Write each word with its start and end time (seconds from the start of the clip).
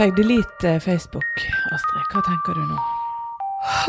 Hashtag 0.00 0.16
delete 0.16 0.68
eh, 0.68 0.78
Facebook, 0.80 1.40
Astrid. 1.76 2.04
Hva 2.08 2.20
tenker 2.24 2.54
du 2.56 2.60
nå? 2.64 2.76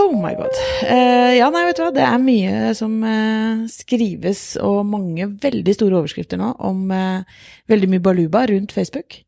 Oh 0.01 0.17
my 0.19 0.33
god. 0.35 0.57
Eh, 0.83 1.37
ja, 1.37 1.45
nei, 1.55 1.61
vet 1.69 1.77
du 1.79 1.85
hva. 1.85 1.93
Det 1.95 2.01
er 2.03 2.17
mye 2.19 2.71
som 2.75 2.97
eh, 3.07 3.61
skrives, 3.71 4.41
og 4.59 4.81
mange 4.89 5.29
veldig 5.39 5.75
store 5.77 5.95
overskrifter 6.01 6.41
nå 6.41 6.49
om 6.67 6.91
eh, 6.91 7.37
veldig 7.71 7.87
mye 7.93 8.03
baluba 8.03 8.41
rundt 8.51 8.75
Facebook. 8.75 9.21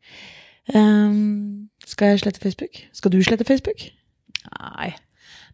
Um, 0.76 1.70
skal 1.88 2.12
jeg 2.12 2.26
slette 2.26 2.44
Facebook? 2.44 2.82
Skal 2.92 3.16
du 3.16 3.22
slette 3.24 3.48
Facebook? 3.48 3.88
Nei. 4.52 4.90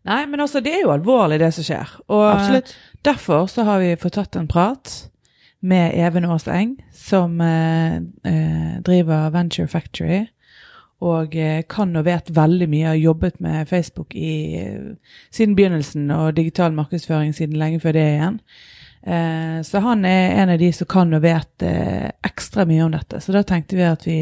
Nei, 0.09 0.19
men 0.33 0.41
altså, 0.41 0.63
det 0.65 0.79
er 0.79 0.81
jo 0.87 0.95
alvorlig, 0.95 1.37
det 1.43 1.51
som 1.59 1.69
skjer. 1.69 1.93
Og 2.09 2.25
Absolutt. 2.31 2.73
derfor 3.05 3.45
så 3.53 3.67
har 3.69 3.85
vi 3.85 3.93
fått 4.01 4.17
tatt 4.17 4.41
en 4.41 4.49
prat 4.49 4.95
med 5.61 5.93
Even 5.93 6.25
Aaseng, 6.25 6.73
som 7.05 7.37
driver 8.81 9.29
Venture 9.37 9.69
Factory 9.69 10.23
og 10.99 11.35
eh, 11.35 11.61
kan 11.69 11.95
og 11.95 12.05
vet 12.07 12.31
veldig 12.35 12.67
mye. 12.71 12.87
Har 12.91 12.99
jobbet 12.99 13.39
med 13.43 13.67
Facebook 13.69 14.15
i, 14.15 14.59
siden 15.31 15.55
begynnelsen 15.55 16.11
og 16.11 16.35
digital 16.35 16.75
markedsføring 16.75 17.33
siden 17.35 17.59
lenge 17.59 17.79
før 17.79 17.95
det 17.95 18.05
igjen. 18.15 18.39
Eh, 19.07 19.61
så 19.63 19.83
han 19.85 20.03
er 20.05 20.41
en 20.41 20.55
av 20.55 20.59
de 20.59 20.71
som 20.75 20.89
kan 20.91 21.13
og 21.15 21.23
vet 21.23 21.67
eh, 21.67 22.09
ekstra 22.27 22.67
mye 22.67 22.83
om 22.87 22.95
dette. 22.95 23.21
Så 23.23 23.35
da 23.35 23.45
tenkte 23.47 23.79
vi 23.79 23.87
at 23.87 24.03
vi, 24.07 24.19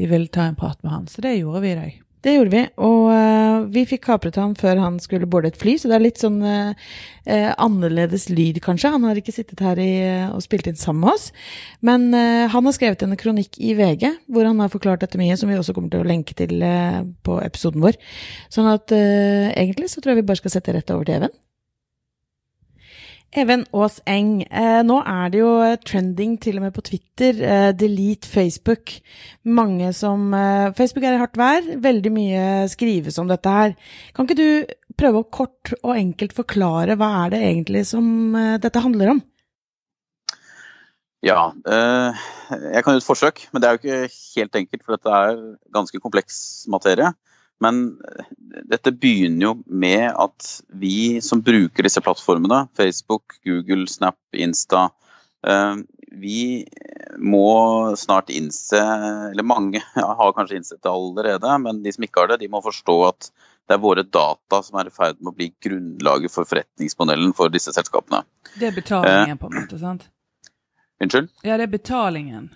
vi 0.00 0.08
ville 0.08 0.32
ta 0.32 0.48
en 0.48 0.56
prat 0.56 0.80
med 0.82 0.92
han. 0.92 1.06
Så 1.08 1.24
det 1.24 1.36
gjorde 1.36 1.64
vi 1.66 1.74
i 1.74 1.78
dag. 1.82 2.03
Det 2.24 2.32
gjorde 2.32 2.54
vi, 2.54 2.60
og 2.80 3.00
uh, 3.12 3.66
vi 3.68 3.82
fikk 3.88 4.06
kapret 4.06 4.38
han 4.40 4.54
før 4.56 4.78
han 4.80 4.96
skulle 5.02 5.28
boarde 5.28 5.50
et 5.52 5.58
fly, 5.60 5.74
så 5.76 5.90
det 5.90 5.98
er 5.98 6.04
litt 6.06 6.22
sånn 6.22 6.38
uh, 6.40 6.72
uh, 6.72 7.50
annerledes 7.60 8.30
lyd, 8.32 8.62
kanskje. 8.64 8.94
Han 8.94 9.04
har 9.04 9.20
ikke 9.20 9.34
sittet 9.34 9.60
her 9.60 9.80
i, 9.82 9.90
og 10.30 10.40
spilt 10.44 10.70
inn 10.70 10.80
sammen 10.80 11.04
med 11.04 11.12
oss. 11.12 11.28
Men 11.84 12.08
han 12.14 12.64
har 12.64 12.74
skrevet 12.76 13.04
en 13.04 13.16
kronikk 13.20 13.58
i 13.60 13.74
VG 13.76 14.06
hvor 14.32 14.48
han 14.48 14.60
har 14.62 14.72
forklart 14.72 15.04
dette 15.04 15.20
mye, 15.20 15.36
som 15.36 15.50
vi 15.52 15.58
også 15.58 15.76
kommer 15.76 15.92
til 15.92 16.04
å 16.04 16.08
lenke 16.08 16.36
til 16.38 16.64
på 17.26 17.38
episoden 17.44 17.84
vår. 17.84 17.98
Sånn 18.52 18.70
at 18.72 18.94
egentlig 18.94 19.90
så 19.92 20.00
tror 20.00 20.14
jeg 20.14 20.22
vi 20.22 20.28
bare 20.30 20.40
skal 20.40 20.56
sette 20.56 20.76
rett 20.76 20.94
over 20.94 21.08
til 21.08 21.28
Even. 23.34 23.64
Aas 23.74 23.96
Eng, 24.06 24.44
eh, 24.46 24.80
nå 24.86 25.00
er 25.02 25.30
det 25.32 25.40
jo 25.40 25.50
trending 25.82 26.36
til 26.38 26.60
og 26.60 26.68
med 26.68 26.74
på 26.76 26.84
Twitter. 26.86 27.34
Eh, 27.42 27.72
delete 27.74 28.30
Facebook. 28.30 28.92
Mange 29.42 29.90
som 29.92 30.28
eh, 30.38 30.70
Facebook 30.78 31.02
er 31.02 31.16
i 31.16 31.18
hardt 31.18 31.38
vær. 31.40 31.66
Veldig 31.82 32.12
mye 32.14 32.44
skrives 32.70 33.18
om 33.18 33.26
dette 33.30 33.50
her. 33.50 33.74
Kan 34.14 34.28
ikke 34.28 34.38
du 34.38 34.74
prøve 34.94 35.24
å 35.24 35.30
kort 35.34 35.74
og 35.80 35.96
enkelt 35.96 36.36
forklare 36.36 36.94
hva 37.00 37.10
er 37.24 37.34
det 37.34 37.42
egentlig 37.48 37.82
som 37.90 38.06
eh, 38.38 38.54
dette 38.62 38.84
handler 38.84 39.16
om? 39.16 39.22
Ja, 41.24 41.50
eh, 41.66 42.24
jeg 42.52 42.84
kan 42.84 42.94
gjøre 42.94 43.02
et 43.02 43.08
forsøk, 43.08 43.46
men 43.50 43.62
det 43.62 43.68
er 43.68 43.74
jo 43.74 43.82
ikke 43.82 44.16
helt 44.36 44.58
enkelt, 44.60 44.84
for 44.84 44.94
dette 44.94 45.20
er 45.24 45.44
ganske 45.74 46.00
kompleks 46.04 46.36
materie. 46.70 47.10
Men 47.62 47.84
eh, 48.08 48.30
dette 48.70 48.92
begynner 48.92 49.46
jo 49.46 49.54
med 49.66 50.08
at 50.10 50.50
vi 50.68 51.20
som 51.24 51.42
bruker 51.44 51.86
disse 51.86 52.02
plattformene, 52.04 52.66
Facebook, 52.76 53.38
Google, 53.46 53.86
Snap, 53.90 54.18
Insta, 54.36 54.88
eh, 55.46 55.74
vi 56.14 56.66
må 57.18 57.96
snart 57.98 58.30
innse, 58.30 58.80
eller 59.30 59.46
mange 59.46 59.82
har 59.94 60.32
kanskje 60.36 60.60
innsett 60.60 60.82
det 60.82 60.90
allerede, 60.90 61.58
men 61.58 61.82
de 61.82 61.92
som 61.94 62.06
ikke 62.06 62.22
har 62.22 62.34
det, 62.34 62.42
de 62.44 62.50
må 62.52 62.62
forstå 62.64 62.96
at 63.08 63.30
det 63.64 63.78
er 63.78 63.80
våre 63.80 64.04
data 64.04 64.60
som 64.62 64.76
er 64.78 64.90
i 64.90 64.92
ferd 64.92 65.20
med 65.20 65.32
å 65.32 65.38
bli 65.38 65.48
grunnlaget 65.64 66.32
for 66.32 66.48
forretningsmodellen 66.48 67.32
for 67.36 67.52
disse 67.52 67.72
selskapene. 67.72 68.22
Det 68.60 68.68
er 68.68 68.76
betalingen, 68.76 69.40
på 69.40 69.48
en 69.48 69.62
måte, 69.62 69.78
sant? 69.80 70.04
Unnskyld? 71.02 71.30
Ja, 71.42 71.56
det 71.56 71.66
er 71.66 71.72
betalingen. 71.72 72.50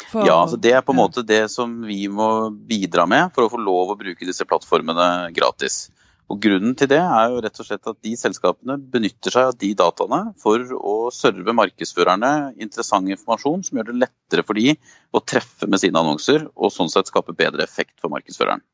For- 0.00 0.26
Ja, 0.26 0.38
altså 0.42 0.56
det 0.60 0.72
er 0.72 0.84
på 0.84 0.94
en 0.94 1.00
måte 1.02 1.24
det 1.26 1.50
som 1.52 1.82
vi 1.84 2.06
må 2.08 2.50
bidra 2.50 3.06
med 3.08 3.32
for 3.34 3.46
å 3.46 3.52
få 3.52 3.60
lov 3.60 3.92
å 3.92 3.98
bruke 3.98 4.26
disse 4.26 4.46
plattformene 4.48 5.32
gratis. 5.36 5.90
Og 6.32 6.40
Grunnen 6.40 6.72
til 6.78 6.88
det 6.88 7.00
er 7.02 7.28
jo 7.28 7.40
rett 7.44 7.58
og 7.60 7.66
slett 7.66 7.88
at 7.90 7.98
de 8.00 8.14
selskapene 8.16 8.78
benytter 8.78 9.34
seg 9.34 9.50
av 9.50 9.56
de 9.60 9.72
dataene 9.76 10.20
for 10.40 10.64
å 10.78 10.94
serve 11.12 11.52
markedsførerne 11.52 12.54
interessant 12.56 13.10
informasjon 13.12 13.64
som 13.66 13.78
gjør 13.78 13.90
det 13.90 13.98
lettere 14.06 14.44
for 14.46 14.56
de 14.56 14.72
å 15.12 15.20
treffe 15.20 15.68
med 15.68 15.82
sine 15.82 16.00
annonser, 16.00 16.46
og 16.56 16.72
sånn 16.72 16.88
sett 16.88 17.10
skape 17.12 17.36
bedre 17.36 17.66
effekt 17.66 17.98
for 18.00 18.12
markedsføreren. 18.14 18.64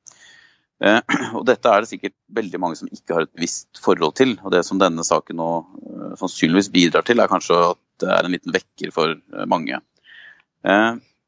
Eh, 0.79 1.01
og 1.37 1.43
Dette 1.49 1.73
er 1.73 1.83
det 1.83 1.91
sikkert 1.91 2.15
veldig 2.39 2.63
mange 2.63 2.79
som 2.79 2.91
ikke 2.95 3.17
har 3.17 3.27
et 3.27 3.35
bevisst 3.35 3.83
forhold 3.83 4.15
til. 4.21 4.37
og 4.45 4.55
Det 4.55 4.63
som 4.67 4.79
denne 4.79 5.03
saken 5.07 5.41
nå 5.41 5.51
eh, 5.59 6.15
sannsynligvis 6.21 6.71
bidrar 6.75 7.07
til, 7.09 7.19
er 7.19 7.33
kanskje 7.33 7.59
at 7.73 7.83
det 8.05 8.13
er 8.15 8.29
en 8.29 8.37
liten 8.37 8.55
vekker 8.55 8.95
for 8.95 9.17
eh, 9.19 9.49
mange. 9.51 9.83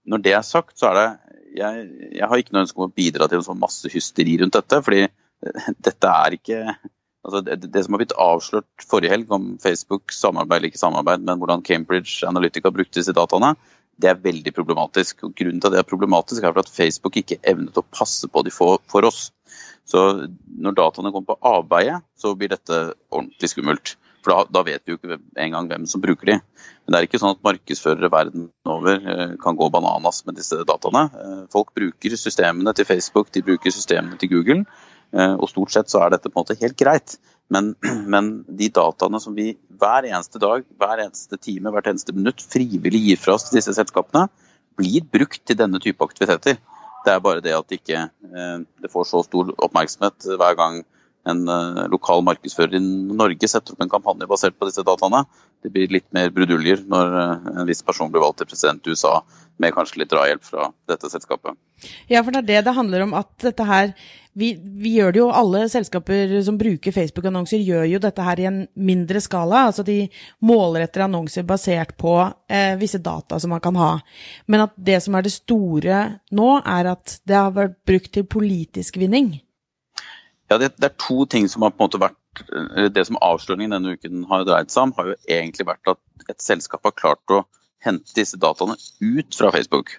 Når 0.09 0.23
det 0.25 0.33
er 0.37 0.47
sagt, 0.47 0.79
så 0.79 0.91
er 0.91 0.99
det 0.99 1.09
jeg, 1.61 1.85
jeg 2.15 2.29
har 2.31 2.41
ikke 2.41 2.55
noe 2.55 2.65
ønske 2.65 2.79
om 2.79 2.87
å 2.87 2.95
bidra 2.95 3.27
til 3.29 3.41
en 3.41 3.47
sånn 3.49 3.61
masse 3.61 3.91
hysteri 3.91 4.37
rundt 4.41 4.57
dette. 4.57 4.81
fordi 4.87 5.03
eh, 5.07 5.69
dette 5.83 6.13
er 6.15 6.37
ikke 6.39 6.61
altså 7.27 7.43
det, 7.45 7.59
det 7.75 7.83
som 7.85 7.97
har 7.97 8.03
blitt 8.03 8.17
avslørt 8.17 8.87
forrige 8.87 9.13
helg 9.13 9.35
om 9.35 9.51
Facebook 9.63 10.15
samarbeid 10.15 10.61
eller 10.61 10.73
ikke 10.73 10.83
samarbeid, 10.83 11.27
men 11.27 11.43
hvordan 11.43 11.65
Cambridge 11.67 12.29
Analytica 12.29 12.73
brukte 12.73 13.01
disse 13.01 13.17
dataene, 13.17 13.55
det 14.01 14.09
er 14.09 14.23
veldig 14.23 14.53
problematisk. 14.57 15.27
Og 15.27 15.35
Grunnen 15.37 15.61
til 15.61 15.69
at 15.69 15.77
det 15.77 15.83
er 15.83 15.91
problematisk 15.91 16.45
er 16.45 16.55
for 16.55 16.65
at 16.65 16.73
Facebook 16.73 17.19
ikke 17.21 17.41
evnet 17.45 17.77
å 17.77 17.85
passe 17.85 18.31
på 18.33 18.45
de 18.47 18.55
for, 18.55 18.81
for 18.89 19.05
oss. 19.09 19.29
Så 19.89 20.05
når 20.47 20.79
dataene 20.79 21.13
kommer 21.13 21.35
på 21.35 21.51
avveie, 21.51 21.99
så 22.17 22.33
blir 22.39 22.53
dette 22.53 22.79
ordentlig 23.11 23.51
skummelt. 23.53 23.97
For 24.21 24.33
da, 24.35 24.45
da 24.53 24.63
vet 24.67 24.83
vi 24.85 24.93
jo 24.95 24.99
ikke 24.99 25.17
engang 25.41 25.69
hvem 25.71 25.87
som 25.89 26.03
bruker 26.03 26.29
de. 26.29 26.37
Men 26.85 26.93
det 26.93 26.99
er 26.99 27.07
ikke 27.09 27.21
sånn 27.23 27.33
at 27.37 27.43
markedsførere 27.47 28.11
verden 28.13 28.49
over 28.69 28.99
eh, 29.01 29.35
kan 29.41 29.57
gå 29.57 29.69
bananas 29.73 30.23
med 30.27 30.37
disse 30.37 30.59
dataene. 30.69 31.07
Eh, 31.09 31.43
Folk 31.53 31.73
bruker 31.77 32.17
systemene 32.21 32.75
til 32.77 32.89
Facebook, 32.89 33.31
de 33.33 33.45
bruker 33.47 33.73
systemene 33.73 34.19
til 34.21 34.33
Google. 34.35 34.65
eh, 35.17 35.35
Og 35.39 35.49
stort 35.53 35.73
sett 35.73 35.93
så 35.93 36.03
er 36.05 36.13
dette 36.17 36.29
på 36.29 36.37
en 36.37 36.45
måte 36.45 36.59
helt 36.61 36.77
greit. 36.81 37.17
Men, 37.51 37.73
men 38.13 38.31
de 38.47 38.69
dataene 38.77 39.23
som 39.25 39.37
vi 39.37 39.55
hver 39.81 40.11
eneste 40.11 40.43
dag, 40.43 40.67
hver 40.77 41.05
eneste 41.07 41.41
time, 41.41 41.73
hvert 41.73 41.89
eneste 41.95 42.17
minutt 42.17 42.45
frivillig 42.45 43.05
gir 43.09 43.23
fra 43.25 43.39
oss 43.39 43.49
til 43.49 43.61
disse 43.61 43.77
selskapene, 43.79 44.29
blir 44.77 45.05
brukt 45.13 45.43
til 45.49 45.57
denne 45.59 45.81
type 45.83 46.05
aktiviteter. 46.05 46.61
Det 47.05 47.13
er 47.13 47.21
bare 47.25 47.41
det 47.41 47.57
at 47.57 47.69
det 47.69 47.81
ikke 47.81 48.07
det 48.85 48.91
får 48.93 49.07
så 49.09 49.23
stor 49.25 49.55
oppmerksomhet 49.57 50.27
hver 50.37 50.57
gang 50.59 50.83
en 51.29 51.43
eh, 51.49 51.83
lokal 51.93 52.25
markedsfører 52.25 52.79
i 52.79 52.83
Norge 52.83 53.49
setter 53.51 53.75
opp 53.75 53.85
en 53.85 53.93
kampanje 53.93 54.29
basert 54.31 54.57
på 54.59 54.69
disse 54.69 54.85
dataene. 54.87 55.25
Det 55.61 55.73
blir 55.75 55.93
litt 55.93 56.09
mer 56.17 56.33
bruduljer 56.33 56.87
når 56.89 57.19
eh, 57.23 57.51
en 57.61 57.69
viss 57.69 57.85
person 57.85 58.13
blir 58.13 58.25
valgt 58.25 58.41
til 58.41 58.51
president 58.51 58.87
i 58.87 58.95
USA 58.95 59.19
med 59.61 59.75
kanskje 59.77 60.01
litt 60.01 60.13
drahjelp 60.13 60.47
fra 60.47 60.71
dette 60.89 61.11
selskapet. 61.13 61.59
Ja, 62.09 62.23
for 62.25 62.33
det 62.33 62.45
er 62.45 62.49
det 62.49 62.65
det 62.69 62.77
handler 62.77 63.05
om, 63.05 63.15
at 63.19 63.33
dette 63.45 63.67
her 63.69 63.93
vi, 64.33 64.53
vi 64.63 64.93
gjør 64.95 65.13
det 65.13 65.19
jo, 65.19 65.27
alle 65.35 65.65
selskaper 65.69 66.37
som 66.47 66.59
bruker 66.59 66.95
Facebook-annonser 66.95 67.61
gjør 67.67 67.89
jo 67.91 68.01
dette 68.03 68.25
her 68.25 68.41
i 68.41 68.47
en 68.47 68.61
mindre 68.79 69.21
skala. 69.21 69.67
Altså 69.69 69.83
de 69.87 70.05
målretter 70.47 71.05
annonser 71.05 71.45
basert 71.49 71.97
på 71.99 72.15
eh, 72.49 72.77
visse 72.81 73.03
data 73.03 73.41
som 73.43 73.53
man 73.53 73.63
kan 73.65 73.77
ha. 73.81 73.93
Men 74.47 74.69
at 74.69 74.77
det 74.79 75.01
som 75.05 75.19
er 75.19 75.27
det 75.27 75.35
store 75.35 76.03
nå, 76.31 76.51
er 76.63 76.93
at 76.95 77.19
det 77.27 77.37
har 77.37 77.53
vært 77.59 77.81
brukt 77.91 78.13
til 78.15 78.29
politisk 78.31 79.01
vinning. 79.03 79.35
Ja, 80.51 80.59
det, 80.59 80.73
det 80.83 80.91
er 80.91 80.99
to 80.99 81.25
ting 81.31 81.47
som 81.49 81.63
har 81.63 81.71
på 81.71 81.79
en 81.79 81.87
måte 81.87 82.03
vært 82.03 82.17
Det 82.95 83.05
som 83.07 83.19
avsløringen 83.23 83.75
denne 83.75 83.95
uken 83.95 84.25
har 84.31 84.45
dreid 84.47 84.71
seg 84.71 84.89
om, 84.89 84.95
har 84.99 85.13
jo 85.13 85.17
egentlig 85.31 85.67
vært 85.69 85.95
at 85.95 86.31
et 86.31 86.43
selskap 86.43 86.87
har 86.87 86.95
klart 86.99 87.35
å 87.35 87.45
hente 87.85 88.15
disse 88.17 88.39
dataene 88.39 88.77
ut 89.01 89.35
fra 89.35 89.51
Facebook. 89.55 89.97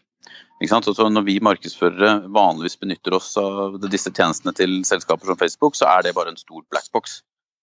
Ikke 0.61 0.69
sant? 0.69 0.85
Så 0.85 0.93
så 0.93 1.07
når 1.09 1.25
vi 1.25 1.39
markedsførere 1.43 2.29
vanligvis 2.29 2.77
benytter 2.79 3.15
oss 3.17 3.33
av 3.41 3.79
disse 3.89 4.13
tjenestene 4.13 4.53
til 4.57 4.81
selskaper 4.87 5.31
som 5.31 5.39
Facebook, 5.39 5.77
så 5.79 5.89
er 5.89 6.05
det 6.05 6.15
bare 6.15 6.33
en 6.33 6.39
stor 6.39 6.61
blackbox. 6.69 7.21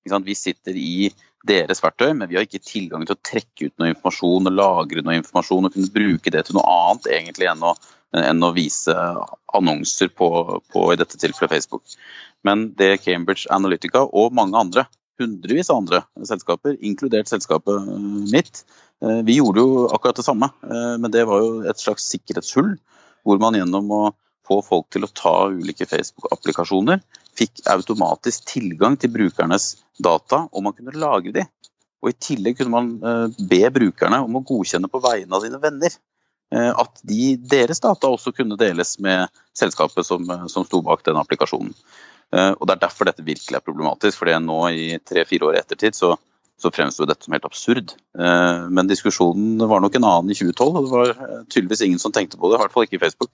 Vi 0.09 0.35
sitter 0.35 0.77
i 0.77 1.11
deres 1.47 1.83
verktøy, 1.85 2.11
men 2.17 2.29
vi 2.29 2.39
har 2.39 2.47
ikke 2.47 2.65
tilgang 2.65 3.05
til 3.07 3.15
å 3.15 3.23
trekke 3.23 3.69
ut 3.69 3.75
noe 3.79 3.93
informasjon 3.93 4.51
og 4.51 4.57
lagre 4.57 5.05
noe 5.05 5.19
informasjon 5.21 5.69
og 5.69 5.75
kunne 5.75 5.95
bruke 5.95 6.33
det 6.35 6.47
til 6.49 6.59
noe 6.59 6.67
annet 6.73 7.09
egentlig 7.15 7.49
enn 7.51 7.67
å, 7.69 7.75
enn 8.17 8.45
å 8.45 8.55
vise 8.57 8.95
annonser 9.55 10.09
på, 10.09 10.29
på 10.73 10.85
i 10.93 10.99
dette 11.01 11.19
tilfellet 11.21 11.53
Facebook. 11.53 11.97
Men 12.47 12.69
det 12.79 13.01
Cambridge 13.05 13.51
Analytica 13.53 14.05
og 14.07 14.35
mange 14.37 14.59
andre, 14.59 14.87
hundrevis 15.19 15.71
av 15.73 15.83
andre 15.83 16.03
selskaper, 16.29 16.79
inkludert 16.85 17.31
selskapet 17.31 17.75
eh, 17.75 18.07
mitt, 18.33 18.63
eh, 19.03 19.21
vi 19.27 19.41
gjorde 19.41 19.65
jo 19.65 19.85
akkurat 19.91 20.21
det 20.21 20.27
samme. 20.27 20.51
eh, 20.63 20.95
Men 21.03 21.13
det 21.15 21.27
var 21.29 21.43
jo 21.43 21.61
et 21.69 21.83
slags 21.83 22.07
sikkerhetshull, 22.13 22.77
hvor 23.27 23.43
man 23.43 23.59
gjennom 23.59 23.91
å 23.93 24.03
få 24.49 24.63
folk 24.65 24.89
til 24.95 25.05
å 25.05 25.13
ta 25.13 25.35
ulike 25.53 25.85
Facebook-applikasjoner, 25.91 27.03
fikk 27.37 27.67
automatisk 27.69 28.47
tilgang 28.49 28.97
til 28.97 29.13
brukernes 29.13 29.75
data, 30.01 30.47
og 30.49 30.65
man 30.65 30.73
kunne 30.73 30.97
lagre 30.97 31.35
de. 31.35 31.45
Og 32.01 32.15
I 32.15 32.17
tillegg 32.23 32.57
kunne 32.57 32.73
man 32.73 33.35
be 33.51 33.61
brukerne 33.75 34.23
om 34.23 34.39
å 34.39 34.45
godkjenne 34.47 34.89
på 34.89 35.03
vegne 35.03 35.35
av 35.35 35.43
sine 35.43 35.59
venner 35.61 35.93
at 36.57 37.01
de, 37.05 37.37
deres 37.37 37.81
data 37.81 38.09
også 38.09 38.33
kunne 38.33 38.57
deles 38.57 38.97
med 39.05 39.29
selskapet 39.57 40.07
som, 40.07 40.25
eh, 40.31 40.47
som 40.49 40.65
sto 40.65 40.81
bak 40.83 41.05
den 41.05 41.19
applikasjonen. 41.21 41.75
Eh, 42.33 42.53
Og 42.61 42.67
Det 42.67 42.77
er 42.77 42.87
derfor 42.87 43.05
dette 43.09 43.25
virkelig 43.25 43.57
er 43.57 43.65
problematisk. 43.65 44.19
fordi 44.19 44.39
nå 44.45 44.59
i 44.71 44.99
tre-fire 44.99 45.49
år 45.49 45.59
ettertid 45.61 45.95
så, 45.95 46.17
så 46.59 46.71
fremsto 46.71 47.07
dette 47.07 47.25
som 47.25 47.33
helt 47.33 47.45
absurd. 47.45 47.95
Eh, 48.19 48.69
Men 48.69 48.87
diskusjonen 48.89 49.59
var 49.69 49.81
nok 49.81 49.97
en 49.97 50.05
annen 50.05 50.31
i 50.31 50.35
2012, 50.35 50.77
og 50.77 50.85
det 50.85 50.93
var 50.93 51.09
eh, 51.11 51.45
tydeligvis 51.49 51.83
ingen 51.83 51.99
som 51.99 52.13
tenkte 52.13 52.37
på 52.39 52.51
det. 52.51 52.59
I 52.59 52.63
hvert 52.65 52.73
fall 52.73 52.89
ikke 52.89 52.97
i 53.01 53.05
Facebook. 53.05 53.31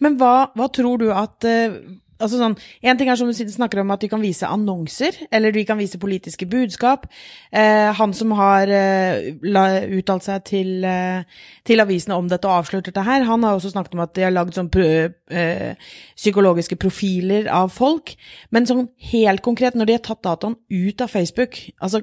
Men 0.00 0.16
hva, 0.18 0.50
hva 0.56 0.68
tror 0.72 0.98
du 0.98 1.10
at 1.12 1.44
eh, 1.44 1.80
Altså 2.18 2.38
sånn, 2.40 2.56
En 2.82 2.98
ting 2.98 3.08
er 3.10 3.18
som 3.18 3.28
du 3.30 3.34
snakker 3.34 3.80
om 3.82 3.92
at 3.94 4.02
de 4.02 4.08
kan 4.10 4.22
vise 4.22 4.46
annonser, 4.46 5.14
eller 5.30 5.54
de 5.54 5.64
kan 5.64 5.78
vise 5.78 6.00
politiske 6.02 6.48
budskap. 6.50 7.06
Eh, 7.52 7.92
han 7.94 8.14
som 8.14 8.32
har 8.38 8.66
eh, 8.66 9.38
la, 9.46 9.64
uttalt 9.86 10.26
seg 10.26 10.44
til, 10.48 10.84
eh, 10.84 11.22
til 11.64 11.84
avisene 11.84 12.18
om 12.18 12.28
dette 12.30 12.48
og 12.48 12.64
avslørt 12.64 12.90
dette 12.90 13.06
her, 13.06 13.26
han 13.28 13.46
har 13.46 13.54
også 13.54 13.70
snakket 13.74 13.94
om 13.94 14.02
at 14.02 14.14
de 14.18 14.26
har 14.26 14.34
lagd 14.34 14.58
sånn 14.58 14.70
eh, 14.74 15.78
psykologiske 16.18 16.78
profiler 16.80 17.50
av 17.54 17.70
folk. 17.74 18.16
Men 18.50 18.66
sånn 18.66 18.88
helt 19.12 19.44
konkret, 19.46 19.78
når 19.78 19.86
de 19.86 19.98
har 19.98 20.06
tatt 20.10 20.24
dataen 20.26 20.58
ut 20.68 21.04
av 21.04 21.14
Facebook, 21.14 21.60
altså 21.78 22.02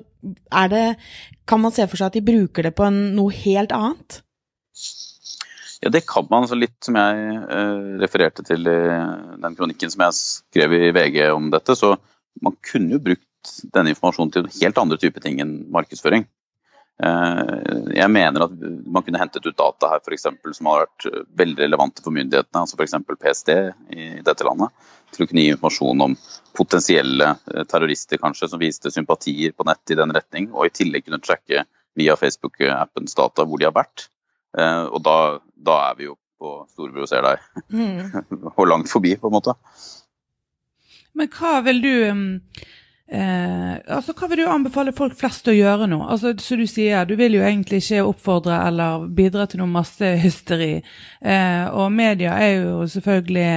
er 0.51 0.69
det 0.71 0.85
Kan 1.45 1.61
man 1.61 1.69
se 1.69 1.85
for 1.85 1.99
seg 1.99 2.07
at 2.07 2.15
de 2.17 2.25
bruker 2.25 2.65
det 2.65 2.71
på 2.73 2.87
en, 2.87 2.95
noe 3.13 3.29
helt 3.29 3.69
annet? 3.75 4.23
Ja, 5.85 5.91
det 5.93 6.07
kan 6.09 6.25
man. 6.29 6.47
Så 6.49 6.57
litt 6.57 6.79
som 6.81 6.95
jeg 6.97 7.25
eh, 7.45 7.81
refererte 8.01 8.41
til 8.47 8.65
i 8.65 8.77
den 9.43 9.57
kronikken 9.57 9.91
som 9.93 10.01
jeg 10.07 10.17
skrev 10.17 10.73
i 10.73 10.93
VG 10.95 11.19
om 11.29 11.51
dette, 11.53 11.75
så 11.77 11.91
man 12.41 12.55
kunne 12.65 12.97
jo 12.97 13.03
brukt 13.05 13.51
denne 13.75 13.93
informasjonen 13.93 14.33
til 14.33 14.49
helt 14.63 14.81
andre 14.81 14.97
typer 14.97 15.21
ting 15.21 15.37
enn 15.43 15.59
markedsføring. 15.75 16.25
Eh, 17.05 17.51
jeg 17.99 18.09
mener 18.09 18.47
at 18.47 18.55
man 18.87 19.05
kunne 19.05 19.21
hentet 19.21 19.45
ut 19.45 19.57
data 19.59 19.91
her 19.91 20.01
for 20.01 20.15
eksempel, 20.15 20.55
som 20.57 20.71
har 20.71 20.87
vært 20.87 21.21
veldig 21.43 21.65
relevante 21.67 22.01
for 22.01 22.17
myndighetene, 22.17 22.63
altså 22.63 22.79
f.eks. 22.79 22.97
PST 23.21 23.53
i 23.93 24.09
dette 24.25 24.49
landet, 24.49 24.73
til 25.13 25.27
å 25.27 25.29
kunne 25.29 25.45
gi 25.45 25.53
informasjon 25.53 26.05
om 26.07 26.17
potensielle 26.57 27.29
eh, 27.53 27.61
terrorister 27.69 28.23
kanskje, 28.25 28.49
som 28.49 28.63
viste 28.63 28.89
sympatier 28.95 29.53
på 29.53 29.69
nett 29.69 29.93
i 29.93 30.01
den 30.01 30.17
retning, 30.17 30.49
og 30.49 30.65
i 30.65 30.75
tillegg 30.81 31.05
kunne 31.05 31.21
tracke 31.21 31.67
via 31.95 32.17
Facebook-appens 32.17 33.13
data 33.21 33.45
hvor 33.45 33.61
de 33.61 33.69
har 33.69 33.77
vært. 33.77 34.09
Eh, 34.57 34.85
og 34.85 35.01
da, 35.03 35.17
da 35.55 35.79
er 35.89 35.99
vi 35.99 36.07
jo 36.09 36.15
på 36.39 36.55
Storebror 36.73 37.07
ser 37.09 37.25
deg, 37.25 37.43
Mm. 37.71 38.23
og 38.57 38.67
langt 38.67 38.91
forbi, 38.91 39.15
på 39.19 39.29
en 39.29 39.37
måte. 39.37 39.55
Men 41.15 41.29
hva 41.31 41.61
vil 41.63 41.79
du 41.79 41.91
um, 42.11 42.23
eh, 43.07 43.75
altså 43.87 44.13
hva 44.17 44.27
vil 44.27 44.41
du 44.43 44.49
anbefale 44.51 44.91
folk 44.95 45.15
flest 45.15 45.47
å 45.47 45.55
gjøre 45.55 45.87
nå? 45.87 46.01
Altså, 46.03 46.33
som 46.43 46.59
du 46.59 46.67
sier, 46.67 47.07
du 47.07 47.15
vil 47.15 47.37
jo 47.37 47.43
egentlig 47.45 47.79
ikke 47.83 48.03
oppfordre 48.09 48.57
eller 48.67 49.07
bidra 49.15 49.47
til 49.47 49.63
noe 49.63 49.71
massehysteri. 49.71 50.73
Eh, 51.23 51.65
og 51.71 51.93
media 51.95 52.35
er 52.43 52.57
jo 52.65 52.83
selvfølgelig 52.91 53.47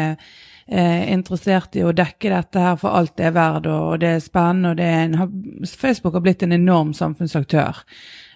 eh, 0.71 1.13
interessert 1.13 1.77
i 1.77 1.85
å 1.85 1.95
dekke 1.97 2.33
dette 2.33 2.63
her 2.63 2.77
for 2.81 2.97
alt 2.99 3.17
det 3.19 3.29
er 3.31 3.37
verdt, 3.37 3.69
og, 3.73 3.99
det 4.03 4.15
er 4.17 4.25
spennende, 4.25 4.75
og 4.75 4.83
er 4.85 5.01
en, 5.07 5.67
Facebook 5.69 6.19
har 6.19 6.25
blitt 6.25 6.45
en 6.47 6.57
enorm 6.57 6.95
samfunnsaktør. 6.97 7.83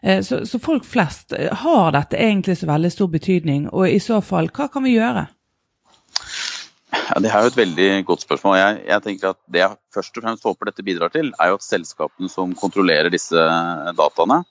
Eh, 0.02 0.23
så, 0.26 0.43
så 0.49 0.61
folk 0.62 0.87
flest, 0.88 1.32
eh, 1.37 1.52
har 1.64 1.93
dette 1.96 2.20
egentlig 2.20 2.58
så 2.61 2.70
veldig 2.70 2.93
stor 2.93 3.12
betydning, 3.12 3.69
og 3.73 3.88
i 3.88 4.00
så 4.02 4.20
fall, 4.25 4.50
hva 4.55 4.69
kan 4.73 4.87
vi 4.87 4.96
gjøre? 4.96 5.29
Ja, 6.93 7.20
Det 7.20 7.31
er 7.31 7.44
jo 7.44 7.52
et 7.52 7.61
veldig 7.61 7.90
godt 8.08 8.25
spørsmål. 8.25 8.56
Jeg, 8.58 8.81
jeg 8.88 9.05
tenker 9.05 9.31
at 9.32 9.38
Det 9.49 9.62
jeg 9.62 9.76
først 9.94 10.19
og 10.19 10.25
fremst 10.26 10.44
håper 10.44 10.69
dette 10.69 10.85
bidrar 10.85 11.12
til, 11.12 11.31
er 11.40 11.52
jo 11.52 11.61
at 11.61 11.64
selskapene 11.64 12.28
som 12.32 12.52
kontrollerer 12.56 13.12
disse 13.12 13.46
dataene, 13.96 14.43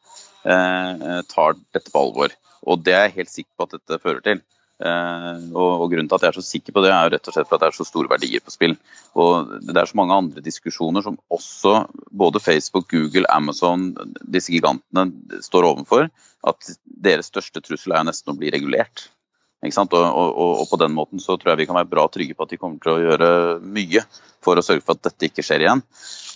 eh, 0.45 1.19
tar 1.30 1.60
dette 1.74 1.94
på 1.94 2.01
alvor. 2.01 2.34
Og 2.66 2.81
Det 2.86 2.94
er 2.94 3.07
jeg 3.07 3.18
helt 3.19 3.34
sikker 3.34 3.51
på 3.57 3.68
at 3.68 3.77
dette 3.77 4.01
fører 4.01 4.25
til. 4.25 4.42
Eh, 4.81 5.42
og, 5.54 5.86
Grunnen 5.92 6.10
til 6.10 6.18
at 6.18 6.25
jeg 6.25 6.31
er 6.33 6.39
så 6.39 6.45
sikker 6.45 6.74
på 6.74 6.81
det, 6.83 6.92
er 6.94 7.06
jo 7.06 7.13
rett 7.13 7.30
og 7.30 7.36
slett 7.36 7.50
for 7.50 7.57
at 7.57 7.63
det 7.63 7.69
er 7.69 7.78
så 7.78 7.86
store 7.88 8.10
verdier 8.12 8.42
på 8.44 8.54
spill. 8.54 8.75
Og 9.19 9.54
Det 9.68 9.78
er 9.78 9.89
så 9.89 10.00
mange 10.00 10.18
andre 10.18 10.44
diskusjoner 10.45 11.06
som 11.06 11.19
også 11.30 11.75
både 12.12 12.42
Facebook, 12.42 12.89
Google, 12.89 13.28
Amazon, 13.30 13.92
disse 14.25 14.54
gigantene 14.54 15.12
står 15.45 15.69
overfor, 15.69 16.10
at 16.48 16.72
deres 16.86 17.30
største 17.30 17.62
trussel 17.62 17.94
er 17.94 18.01
jo 18.01 18.10
nesten 18.10 18.33
å 18.33 18.38
bli 18.39 18.50
regulert. 18.54 19.10
Ikke 19.62 19.78
sant? 19.78 19.94
Og, 19.94 20.01
og- 20.01 20.62
og 20.63 20.69
på 20.72 20.80
den 20.81 20.94
måten 20.98 21.22
så 21.22 21.38
tror 21.38 21.51
jeg 21.54 21.62
vi 21.62 21.66
kan 21.69 21.77
være 21.77 21.92
bra 21.92 22.07
trygge 22.10 22.34
på 22.34 22.44
at 22.48 22.50
de 22.50 22.57
kommer 22.57 22.80
til 22.81 22.95
å 22.95 23.01
gjøre 23.04 23.62
mye 23.62 24.01
for 24.42 24.57
å 24.57 24.63
sørge 24.66 24.81
for 24.81 24.98
at 24.98 25.04
dette 25.06 25.30
ikke 25.30 25.45
skjer 25.45 25.62
igjen. 25.68 25.84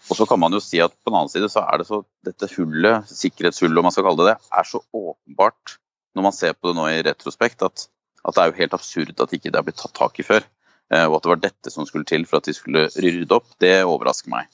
Og 0.06 0.14
så 0.20 0.28
kan 0.30 0.38
man 0.40 0.54
jo 0.54 0.62
si 0.62 0.78
at 0.84 0.94
på 0.94 1.10
den 1.10 1.18
annen 1.18 1.32
side 1.34 1.50
så 1.50 1.64
er 1.66 1.82
det 1.82 1.88
så 1.90 2.04
dette 2.24 2.52
hullet, 2.54 3.10
sikkerhetshullet 3.10 3.82
om 3.82 3.88
man 3.90 3.96
skal 3.96 4.06
kalle 4.06 4.22
det 4.22 4.36
det, 4.36 4.38
er 4.54 4.70
så 4.70 4.84
åpenbart 4.94 5.80
når 6.16 6.24
man 6.30 6.36
ser 6.38 6.54
på 6.54 6.70
det 6.70 6.78
nå 6.78 6.86
i 6.88 7.02
retrospekt 7.04 7.66
at, 7.66 7.88
at 8.26 8.36
det 8.36 8.44
er 8.44 8.52
jo 8.52 8.60
helt 8.60 8.76
absurd 8.78 9.14
at 9.22 9.34
ikke 9.34 9.52
det 9.52 9.60
har 9.60 9.66
blitt 9.68 9.82
tatt 9.82 9.96
tak 9.98 10.20
i 10.20 10.26
før. 10.26 10.46
Eh, 10.94 11.06
og 11.06 11.18
at 11.18 11.26
det 11.26 11.34
var 11.34 11.42
dette 11.44 11.74
som 11.74 11.88
skulle 11.90 12.08
til 12.10 12.26
for 12.30 12.42
at 12.42 12.50
de 12.50 12.56
skulle 12.58 12.88
rydde 12.90 13.38
opp, 13.38 13.48
det 13.62 13.78
overrasker 13.86 14.34
meg. 14.34 14.50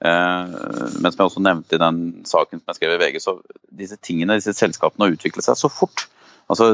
Eh, 0.00 0.54
men 1.00 1.12
som 1.12 1.20
jeg 1.20 1.26
også 1.28 1.44
nevnte 1.44 1.76
i 1.76 1.82
den 1.82 2.00
saken 2.28 2.60
som 2.60 2.72
jeg 2.72 2.80
skrev 2.80 2.96
i 2.96 3.02
VG, 3.02 3.20
så 3.24 3.36
disse 3.82 4.00
tingene, 4.00 4.38
disse 4.40 4.56
selskapene 4.56 5.08
har 5.08 5.16
utviklet 5.16 5.46
seg 5.46 5.60
så 5.60 5.72
fort. 5.72 6.06
Altså, 6.50 6.72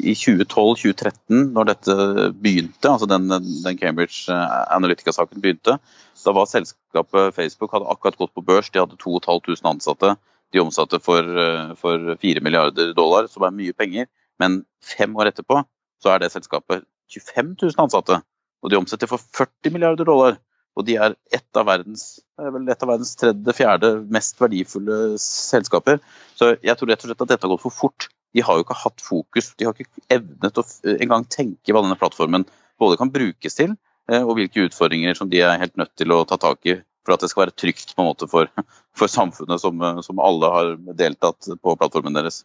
I 0.00 0.14
2012-2013, 0.16 1.50
når 1.52 1.66
dette 1.68 1.94
begynte, 2.40 2.88
altså 2.88 3.08
den, 3.10 3.26
den 3.28 3.76
Cambridge 3.76 4.32
Analytica-saken 4.32 5.42
begynte, 5.44 5.76
da 6.24 6.34
var 6.34 6.48
selskapet 6.48 7.34
Facebook 7.36 7.74
hadde 7.74 7.90
akkurat 7.92 8.16
gått 8.16 8.32
på 8.34 8.44
børs, 8.46 8.70
de 8.72 8.80
hadde 8.80 8.96
2500 8.96 9.68
ansatte. 9.68 10.14
De 10.54 10.62
omsatte 10.62 11.02
for, 11.04 11.20
eh, 11.20 11.74
for 11.76 12.14
4 12.22 12.40
milliarder 12.40 12.94
dollar, 12.96 13.28
som 13.28 13.44
er 13.44 13.52
mye 13.52 13.76
penger. 13.76 14.08
Men 14.42 14.62
fem 14.84 15.14
år 15.18 15.32
etterpå 15.32 15.62
så 16.02 16.12
er 16.12 16.22
det 16.22 16.32
selskapet 16.34 16.84
25 17.10 17.54
000 17.62 17.80
ansatte, 17.82 18.20
og 18.62 18.70
de 18.70 18.78
omsetter 18.78 19.10
for 19.10 19.22
40 19.22 19.74
milliarder 19.74 20.08
dollar. 20.08 20.38
Og 20.78 20.84
de 20.86 20.94
er 20.94 21.16
et 21.34 21.58
av 21.58 21.66
verdens, 21.66 22.20
er 22.38 22.52
vel 22.54 22.68
et 22.70 22.82
av 22.84 22.90
verdens 22.92 23.16
tredje, 23.18 23.54
fjerde 23.56 23.90
mest 24.14 24.38
verdifulle 24.38 25.16
selskaper. 25.22 25.98
Så 26.38 26.52
jeg 26.62 26.78
tror 26.78 26.92
rett 26.92 27.02
og 27.02 27.10
slett 27.10 27.24
at 27.24 27.32
dette 27.32 27.46
har 27.48 27.54
gått 27.56 27.64
for 27.64 27.74
fort. 27.74 28.06
De 28.36 28.44
har 28.44 28.58
jo 28.58 28.62
ikke 28.62 28.76
hatt 28.78 29.02
fokus, 29.02 29.50
de 29.58 29.66
har 29.66 29.74
ikke 29.74 30.04
evnet 30.14 30.60
å 30.60 30.64
engang 30.98 31.24
tenke 31.32 31.74
hva 31.74 31.82
denne 31.82 31.98
plattformen 31.98 32.44
både 32.78 32.98
kan 33.00 33.10
brukes 33.10 33.56
til, 33.58 33.72
eh, 34.12 34.22
og 34.22 34.36
hvilke 34.38 34.68
utfordringer 34.68 35.16
som 35.18 35.30
de 35.32 35.40
er 35.42 35.58
helt 35.58 35.78
nødt 35.80 35.96
til 35.98 36.12
å 36.14 36.20
ta 36.28 36.38
tak 36.38 36.68
i 36.68 36.76
for 37.08 37.16
at 37.16 37.24
det 37.24 37.30
skal 37.32 37.46
være 37.46 37.56
trygt 37.56 37.94
på 37.96 38.04
en 38.04 38.10
måte 38.10 38.28
for, 38.28 38.50
for 38.98 39.10
samfunnet 39.10 39.62
som, 39.64 39.80
eh, 39.80 40.02
som 40.04 40.20
alle 40.22 40.52
har 40.54 40.74
deltatt 41.00 41.48
på 41.56 41.76
plattformen 41.80 42.14
deres. 42.14 42.44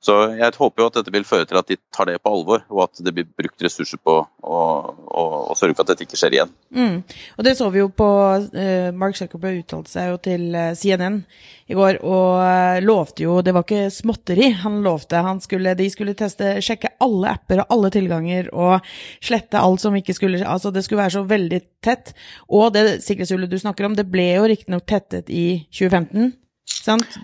Så 0.00 0.14
jeg 0.32 0.56
håper 0.56 0.80
jo 0.80 0.86
at 0.88 0.94
dette 0.96 1.12
vil 1.12 1.26
føre 1.28 1.44
til 1.44 1.58
at 1.60 1.68
de 1.68 1.76
tar 1.92 2.08
det 2.08 2.16
på 2.24 2.30
alvor, 2.32 2.62
og 2.72 2.86
at 2.86 3.02
det 3.04 3.12
blir 3.12 3.26
brukt 3.36 3.60
ressurser 3.60 4.00
på 4.00 4.14
å, 4.24 4.60
å, 4.96 5.24
å 5.52 5.56
sørge 5.58 5.76
for 5.76 5.84
at 5.84 5.92
dette 5.92 6.06
ikke 6.06 6.16
skjer 6.16 6.36
igjen. 6.38 6.54
Mm. 6.72 6.94
Og 7.36 7.44
det 7.44 7.52
så 7.58 7.68
vi 7.74 7.82
jo 7.82 7.90
på 7.92 8.08
uh, 8.08 8.88
Mark 8.96 9.18
Zuckerberg 9.18 9.60
uttalte 9.60 9.92
seg 9.92 10.08
jo 10.08 10.20
til 10.24 10.46
eh, 10.56 10.72
CNN 10.78 11.18
i 11.70 11.76
går 11.76 12.00
og 12.00 12.40
eh, 12.42 12.80
lovte 12.82 13.26
jo 13.26 13.36
Det 13.44 13.52
var 13.54 13.66
ikke 13.66 13.92
småtteri. 13.92 14.48
Han 14.62 14.80
lovte 14.86 15.20
han 15.22 15.42
skulle, 15.44 15.76
de 15.78 15.90
skulle 15.92 16.16
teste, 16.18 16.56
sjekke 16.64 16.94
alle 17.04 17.34
apper 17.36 17.62
og 17.62 17.74
alle 17.76 17.90
tilganger 17.94 18.48
og 18.56 18.88
slette 19.20 19.60
alt 19.60 19.84
som 19.84 19.96
ikke 19.98 20.16
skulle 20.16 20.40
Altså 20.40 20.72
det 20.74 20.82
skulle 20.86 21.04
være 21.04 21.18
så 21.18 21.26
veldig 21.28 21.60
tett. 21.84 22.14
Og 22.48 22.72
det 22.74 23.02
sikkerhetshullet 23.04 23.52
du 23.52 23.58
snakker 23.60 23.86
om, 23.86 23.98
det 23.98 24.08
ble 24.08 24.30
jo 24.32 24.48
riktignok 24.48 24.88
tettet 24.88 25.28
i 25.28 25.66
2015. 25.76 26.32
Sant? 26.70 27.20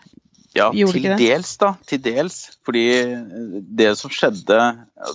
Ja, 0.57 0.71
Gjorde 0.75 1.03
til 1.03 1.21
dels, 1.21 1.53
da. 1.61 1.75
Til 1.87 2.01
dels. 2.03 2.37
Fordi 2.67 2.85
det 3.77 3.93
som 4.01 4.13
skjedde 4.13 4.59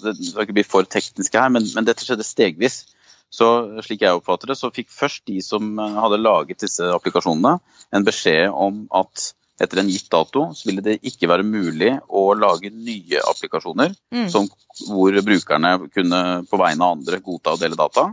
Det 0.04 0.16
skal 0.20 0.46
ikke 0.46 0.58
bli 0.60 0.68
for 0.68 0.88
tekniske 0.88 1.40
her, 1.42 1.52
men, 1.54 1.66
men 1.76 1.88
dette 1.88 2.06
skjedde 2.06 2.28
stegvis. 2.28 2.84
Så 3.32 3.48
slik 3.86 4.02
jeg 4.04 4.18
oppfatter 4.18 4.52
det, 4.52 4.58
så 4.60 4.70
fikk 4.76 4.90
først 4.92 5.24
de 5.30 5.40
som 5.44 5.70
eh, 5.80 6.00
hadde 6.04 6.20
laget 6.20 6.60
disse 6.66 6.84
applikasjonene, 6.92 7.62
en 7.96 8.08
beskjed 8.08 8.52
om 8.52 8.84
at 8.92 9.32
etter 9.62 9.82
en 9.82 9.92
gitt 9.92 10.10
dato 10.12 10.48
så 10.58 10.68
ville 10.68 10.84
det 10.84 10.98
ikke 11.06 11.30
være 11.30 11.46
mulig 11.46 11.94
å 12.10 12.32
lage 12.36 12.72
nye 12.74 13.22
applikasjoner 13.30 13.94
Mm. 14.12 14.28
som, 14.30 14.50
hvor 14.90 15.16
brukerne 15.24 15.70
kunne 15.94 16.22
på 16.50 16.58
vegne 16.60 16.84
av 16.84 16.98
andre 16.98 17.22
godta 17.24 17.54
å 17.56 17.60
dele 17.62 17.80
data. 17.80 18.10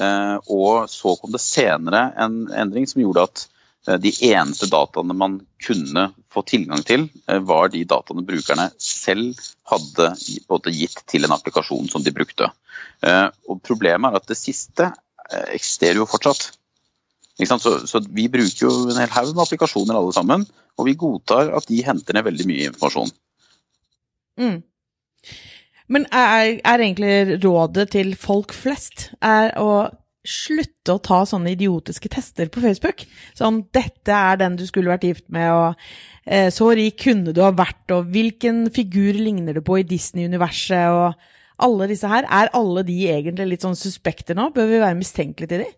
Eh, 0.00 0.36
og 0.50 0.88
så 0.90 1.12
kom 1.20 1.34
det 1.34 1.42
senere 1.44 2.06
en 2.16 2.46
endring 2.50 2.86
som 2.88 3.02
gjorde 3.02 3.26
at 3.28 3.42
eh, 3.44 3.53
de 3.84 4.10
eneste 4.30 4.68
dataene 4.72 5.12
man 5.16 5.38
kunne 5.60 6.06
få 6.32 6.42
tilgang 6.48 6.82
til, 6.86 7.08
eh, 7.28 7.38
var 7.38 7.68
de 7.68 7.84
dataene 7.84 8.24
brukerne 8.26 8.70
selv 8.80 9.38
hadde 9.68 10.72
gitt 10.72 11.02
til 11.10 11.24
en 11.24 11.34
applikasjon 11.36 11.88
som 11.92 12.02
de 12.02 12.14
brukte. 12.14 12.50
Eh, 13.02 13.28
Og 13.48 13.62
Problemet 13.62 14.10
er 14.10 14.20
at 14.20 14.28
det 14.28 14.38
siste 14.40 14.90
eh, 15.30 15.48
eksisterer 15.54 16.00
jo 16.00 16.08
fortsatt. 16.08 16.52
Så, 17.34 17.86
så 17.90 18.00
Vi 18.14 18.28
bruker 18.28 18.62
jo 18.62 18.90
en 18.90 19.00
hel 19.00 19.10
haug 19.10 19.34
med 19.34 19.42
applikasjoner 19.42 19.96
alle 19.98 20.12
sammen, 20.14 20.46
og 20.78 20.86
vi 20.86 20.94
godtar 20.94 21.50
at 21.56 21.66
de 21.66 21.82
henter 21.82 22.14
ned 22.14 22.24
veldig 22.28 22.46
mye 22.46 22.68
informasjon. 22.70 23.10
Mm. 24.38 24.62
Men 25.88 26.06
er, 26.12 26.60
er 26.64 26.78
egentlig 26.78 27.44
rådet 27.44 27.90
til 27.90 28.14
folk 28.16 28.54
flest 28.54 29.10
er 29.20 29.52
å 29.60 29.90
slutte 30.24 30.94
å 30.94 31.02
ta 31.04 31.20
sånne 31.28 31.52
idiotiske 31.52 32.10
tester 32.12 32.48
på 32.52 32.62
Facebook? 32.64 33.04
Sånn 33.36 33.64
'dette 33.72 34.12
er 34.14 34.40
den 34.40 34.56
du 34.56 34.66
skulle 34.66 34.92
vært 34.92 35.04
gift 35.04 35.28
med', 35.28 35.52
og 35.52 35.74
eh, 36.26 36.50
'så 36.50 36.72
rik 36.74 36.98
kunne 37.04 37.32
du 37.32 37.42
ha 37.42 37.52
vært', 37.52 37.92
og 37.92 38.10
'hvilken 38.10 38.70
figur 38.72 39.12
ligner 39.12 39.54
du 39.54 39.60
på 39.60 39.80
i 39.80 39.88
Disney-universet', 39.88 40.90
og 40.90 41.14
alle 41.58 41.88
disse 41.90 42.08
her. 42.08 42.24
Er 42.24 42.50
alle 42.56 42.82
de 42.86 42.96
egentlig 43.10 43.46
litt 43.52 43.66
sånn 43.66 43.78
suspekter 43.78 44.34
nå? 44.34 44.50
Bør 44.54 44.66
vi 44.70 44.80
være 44.82 44.98
mistenkelige 44.98 45.52
til 45.52 45.62
de? 45.64 45.70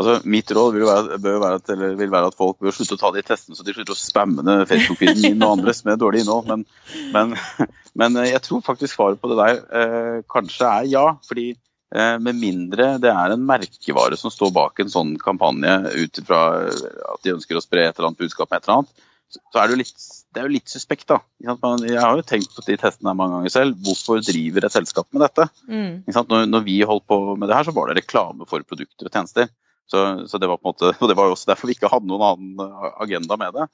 Altså, 0.00 0.14
Mitt 0.32 0.50
råd 0.56 0.76
vil 0.76 0.86
være, 0.88 1.18
være 1.20 1.56
at, 1.58 1.72
vil 1.98 2.12
være, 2.12 2.30
at, 2.30 2.36
folk 2.38 2.60
bør 2.62 2.72
slutte 2.72 2.96
å 2.96 3.00
ta 3.00 3.10
de 3.12 3.24
testene, 3.26 3.56
så 3.56 3.64
de 3.66 3.74
slutter 3.76 3.92
å 3.92 3.98
spamme 4.00 4.44
Facebook-feeden 4.70 5.26
min 5.26 5.44
og 5.44 5.58
andres 5.58 5.82
med 5.84 6.00
dårlig 6.00 6.22
innhold. 6.24 6.48
Men, 6.48 6.64
men, 7.12 7.34
men, 8.00 8.20
jeg 8.30 8.40
tror 8.46 8.62
faktisk 8.64 8.96
svaret 8.96 9.20
på 9.20 9.32
det 9.32 9.40
der 9.40 9.60
eh, 9.80 10.22
kanskje 10.32 10.70
er 10.70 10.88
ja. 10.88 11.04
fordi 11.28 11.50
eh, 11.52 11.60
med 11.90 12.36
mindre 12.38 12.92
det 13.02 13.10
er 13.10 13.32
en 13.34 13.42
merkevare 13.42 14.14
som 14.14 14.30
står 14.30 14.52
bak 14.54 14.78
en 14.78 14.92
sånn 14.92 15.16
kampanje 15.18 15.72
ut 15.90 16.20
ifra 16.22 16.40
at 16.70 17.24
de 17.24 17.32
ønsker 17.34 17.58
å 17.58 17.62
spre 17.64 17.82
et 17.88 17.96
eller 17.96 18.12
annet 18.12 18.20
budskap 18.22 18.46
med 18.50 18.60
et 18.60 18.68
eller 18.68 18.76
annet, 18.78 19.08
så 19.30 19.60
er 19.60 19.68
det 19.68 19.74
jo 19.74 19.80
litt, 19.80 20.06
det 20.34 20.40
er 20.40 20.48
jo 20.48 20.54
litt 20.56 20.72
suspekt, 20.72 21.06
da. 21.10 21.20
Jeg 21.42 22.00
har 22.02 22.18
jo 22.18 22.26
tenkt 22.26 22.54
på 22.56 22.64
de 22.66 22.76
testene 22.80 23.14
mange 23.14 23.38
ganger 23.38 23.54
selv. 23.54 23.78
Hvorfor 23.86 24.22
driver 24.26 24.66
et 24.66 24.74
selskap 24.74 25.06
med 25.14 25.22
dette? 25.22 25.46
Mm. 25.70 26.02
Når, 26.10 26.64
vi 26.66 26.80
holdt 26.86 27.06
på 27.10 27.18
med 27.36 27.50
det 27.50 27.58
her, 27.58 27.68
så 27.68 27.74
var 27.76 27.90
det 27.90 28.00
reklame 28.00 28.48
for 28.50 28.66
produkter 28.66 29.06
og 29.06 29.14
tjenester. 29.14 29.50
Så, 29.90 30.28
så, 30.28 30.38
det 30.38 30.46
var 30.46 30.56
på 30.56 30.68
en 30.68 30.70
måte, 30.70 30.92
og 31.02 31.08
det 31.10 31.16
var 31.18 31.26
jo 31.26 31.34
også 31.34 31.48
derfor 31.50 31.66
vi 31.66 31.74
ikke 31.74 31.90
hadde 31.90 32.06
noen 32.06 32.22
annen 32.22 32.60
eh, 32.62 32.90
agenda 33.02 33.38
med 33.40 33.56
det. 33.56 33.64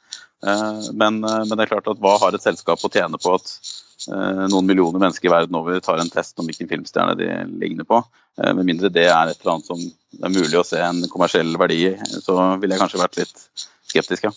Eh, 0.49 0.87
men, 0.97 1.19
eh, 1.21 1.43
men, 1.43 1.53
det 1.53 1.67
er 1.67 1.73
klart 1.75 1.91
at 1.93 2.01
hva 2.01 2.15
har 2.23 2.37
et 2.37 2.45
selskap 2.45 2.81
å 2.81 2.93
tjene 2.93 3.21
på 3.21 3.35
at 3.37 3.59
noen 4.07 4.69
millioner 4.69 5.01
mennesker 5.03 5.27
i 5.27 5.31
verden 5.33 5.57
over 5.59 5.81
tar 5.83 5.99
en 5.99 6.11
test 6.13 6.37
om 6.39 6.47
hvilken 6.47 6.69
filmstjerne 6.71 7.17
de 7.19 7.27
ligner 7.59 7.87
på? 7.89 7.97
Med 8.39 8.69
mindre 8.69 8.91
det 8.93 9.07
er 9.09 9.33
et 9.33 9.41
eller 9.41 9.55
annet 9.55 9.67
som 9.67 9.81
det 9.81 10.29
er 10.29 10.35
mulig 10.35 10.61
å 10.61 10.67
se 10.69 10.79
en 10.85 11.01
kommersiell 11.11 11.57
verdi 11.59 11.79
i, 11.89 11.95
så 12.23 12.37
ville 12.61 12.77
jeg 12.77 12.83
kanskje 12.85 13.01
vært 13.01 13.19
litt 13.19 13.65
skeptisk, 13.89 14.29
ja. 14.29 14.33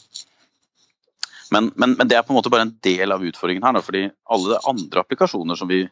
Men, 1.53 1.69
men, 1.75 1.93
men, 1.99 2.09
det 2.09 2.17
er 2.17 2.23
på 2.25 2.33
en 2.33 2.39
måte 2.39 2.49
bare 2.49 2.65
en 2.65 2.73
del 2.87 3.13
av 3.13 3.25
utfordringen 3.27 3.67
her. 3.67 3.75
Da, 3.77 3.83
fordi 3.85 4.07
alle 4.31 4.57
andre 4.71 5.03
applikasjoner 5.03 5.59
som 5.59 5.69
vi, 5.69 5.83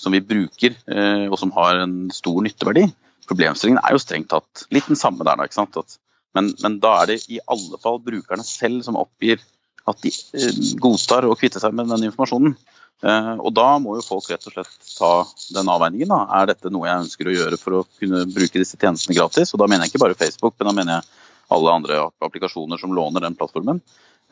som 0.00 0.16
vi 0.16 0.22
bruker, 0.22 0.78
og 1.26 1.36
som 1.42 1.52
har 1.58 1.82
en 1.82 1.98
stor 2.14 2.40
nytteverdi, 2.46 2.86
problemstillingen 3.28 3.82
er 3.82 3.96
jo 3.96 4.02
strengt 4.02 4.30
tatt 4.32 4.66
litt 4.74 4.88
den 4.90 4.98
samme 4.98 5.26
der. 5.26 5.42
ikke 5.44 5.58
sant? 5.58 5.76
At, 5.80 5.98
men, 6.36 6.52
men, 6.62 6.80
da 6.82 7.00
er 7.02 7.12
det 7.12 7.20
i 7.32 7.42
alle 7.46 7.80
fall 7.82 8.00
brukerne 8.04 8.46
selv 8.46 8.84
som 8.86 8.98
oppgir 9.00 9.42
at 9.86 10.02
de 10.02 10.10
eh, 10.10 10.62
godtar 10.82 11.28
å 11.28 11.36
kvitte 11.38 11.62
seg 11.62 11.74
med 11.76 11.90
den 11.92 12.08
informasjonen. 12.08 12.56
Eh, 13.04 13.34
og 13.36 13.52
da 13.54 13.68
må 13.82 13.98
jo 13.98 14.06
folk 14.06 14.30
rett 14.32 14.48
og 14.48 14.56
slett 14.56 14.90
ta 14.96 15.12
den 15.54 15.70
avveiningen. 15.70 16.10
Da. 16.10 16.22
Er 16.40 16.50
dette 16.50 16.72
noe 16.72 16.88
jeg 16.88 17.04
ønsker 17.04 17.28
å 17.28 17.36
gjøre 17.36 17.60
for 17.60 17.80
å 17.80 17.84
kunne 18.00 18.24
bruke 18.30 18.58
disse 18.58 18.80
tjenestene 18.80 19.18
gratis? 19.18 19.52
Og 19.54 19.62
da 19.62 19.68
mener 19.70 19.86
jeg 19.86 19.94
ikke 19.94 20.04
bare 20.06 20.18
Facebook, 20.18 20.56
men 20.58 20.70
da 20.70 20.74
mener 20.80 20.98
jeg 20.98 21.22
alle 21.54 21.78
andre 21.78 22.02
applikasjoner 22.26 22.80
som 22.80 22.94
låner 22.96 23.22
den 23.22 23.38
plattformen. 23.38 23.82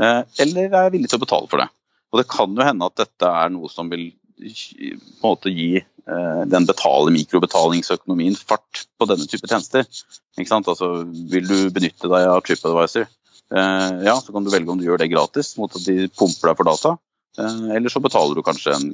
Eh, 0.02 0.20
eller 0.42 0.66
er 0.66 0.86
jeg 0.88 0.94
villig 0.96 1.12
til 1.12 1.20
å 1.20 1.26
betale 1.26 1.50
for 1.50 1.62
det? 1.62 1.70
Og 2.10 2.20
det 2.20 2.30
kan 2.30 2.54
jo 2.54 2.66
hende 2.66 2.88
at 2.88 2.98
dette 2.98 3.30
er 3.42 3.52
noe 3.54 3.70
som 3.70 3.90
vil 3.90 4.08
på 4.34 4.48
en 4.50 5.02
måte 5.22 5.52
gi 5.54 5.78
den 6.04 6.66
betale 6.68 7.12
mikrobetalingsøkonomien 7.14 8.36
fart 8.36 8.84
på 9.00 9.08
denne 9.08 9.24
type 9.30 9.48
tjenester. 9.48 9.86
Altså, 10.36 10.90
vil 11.32 11.48
du 11.48 11.70
benytte 11.72 12.10
deg 12.10 12.28
av 12.28 12.42
TripAdvisor, 12.44 13.06
eh, 13.54 14.02
ja, 14.04 14.16
så 14.20 14.34
kan 14.34 14.44
du 14.44 14.52
velge 14.52 14.72
om 14.72 14.80
du 14.80 14.84
gjør 14.84 15.00
det 15.00 15.12
gratis 15.12 15.54
mot 15.56 15.72
at 15.72 15.86
de 15.86 16.08
pumper 16.12 16.50
deg 16.50 16.58
for 16.58 16.68
data. 16.68 16.96
Eh, 17.38 17.76
eller 17.78 17.92
så 17.92 18.02
betaler 18.04 18.36
du 18.36 18.44
kanskje 18.44 18.74
en 18.76 18.90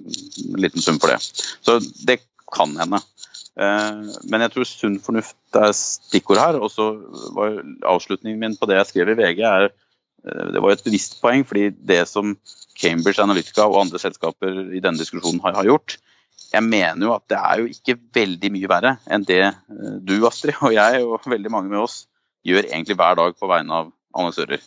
liten 0.60 0.84
sum 0.84 1.00
for 1.02 1.10
det. 1.10 1.20
Så 1.66 1.80
det 2.06 2.20
kan 2.50 2.76
hende. 2.78 3.02
Men 3.60 4.42
jeg 4.42 4.50
tror 4.54 4.66
sunn 4.66 4.96
fornuft 5.02 5.58
er 5.58 5.74
stikkord 5.76 6.38
her. 6.40 6.56
Og 6.62 6.70
så 6.72 6.86
var 7.36 7.58
avslutningen 7.86 8.40
min 8.40 8.56
på 8.56 8.66
det 8.70 8.78
jeg 8.78 8.88
skrev 8.88 9.12
i 9.12 9.18
VG, 9.18 9.42
er 9.44 9.68
det 10.54 10.62
var 10.62 10.72
et 10.72 10.84
bevisst 10.84 11.18
poeng. 11.20 11.44
fordi 11.46 11.68
det 11.70 12.08
som 12.08 12.36
Cambridge 12.80 13.22
Analytica 13.22 13.68
og 13.68 13.82
andre 13.82 14.00
selskaper 14.00 14.72
i 14.72 14.80
denne 14.80 14.98
diskusjonen 14.98 15.42
har, 15.44 15.60
gjort. 15.64 15.98
Jeg 16.50 16.66
mener 16.66 17.06
jo 17.06 17.14
at 17.14 17.26
det 17.30 17.38
er 17.38 17.62
jo 17.62 17.70
ikke 17.70 17.98
veldig 18.16 18.50
mye 18.54 18.70
verre 18.70 18.94
enn 19.10 19.24
det 19.26 19.42
eh, 19.46 19.96
du, 20.02 20.16
Astrid, 20.26 20.58
og 20.66 20.74
jeg 20.74 21.02
og 21.04 21.28
veldig 21.30 21.52
mange 21.52 21.72
med 21.72 21.84
oss 21.84 22.04
gjør 22.46 22.66
egentlig 22.66 22.96
hver 22.98 23.18
dag 23.20 23.36
på 23.36 23.50
vegne 23.50 23.82
av 23.82 23.90
annonsører. 24.16 24.62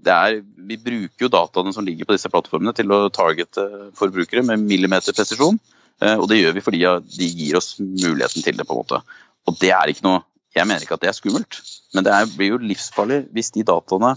Er, 0.00 0.38
vi 0.40 0.78
bruker 0.80 1.26
jo 1.26 1.28
dataene 1.30 1.74
som 1.76 1.84
ligger 1.84 2.08
på 2.08 2.16
disse 2.16 2.30
plattformene 2.32 2.72
til 2.74 2.88
å 2.96 3.02
targete 3.12 3.66
forbrukere 3.98 4.42
med 4.48 4.64
millimeterpresisjon. 4.64 5.60
Eh, 6.00 6.16
og 6.16 6.26
det 6.30 6.40
gjør 6.40 6.56
vi 6.56 6.64
fordi 6.64 6.82
de 7.18 7.28
gir 7.28 7.58
oss 7.60 7.74
muligheten 7.78 8.42
til 8.42 8.56
det. 8.56 8.66
på 8.66 8.74
en 8.74 8.82
måte. 8.82 9.02
Og 9.46 9.58
det 9.60 9.74
er 9.76 9.92
ikke 9.92 10.08
noe, 10.08 10.24
Jeg 10.50 10.66
mener 10.66 10.82
ikke 10.82 10.96
at 10.96 11.02
det 11.04 11.08
er 11.12 11.14
skummelt, 11.14 11.60
men 11.94 12.02
det 12.02 12.10
er, 12.10 12.24
blir 12.26 12.48
jo 12.50 12.56
livsfarlig 12.58 13.20
hvis 13.30 13.52
de 13.54 13.62
dataene 13.62 14.16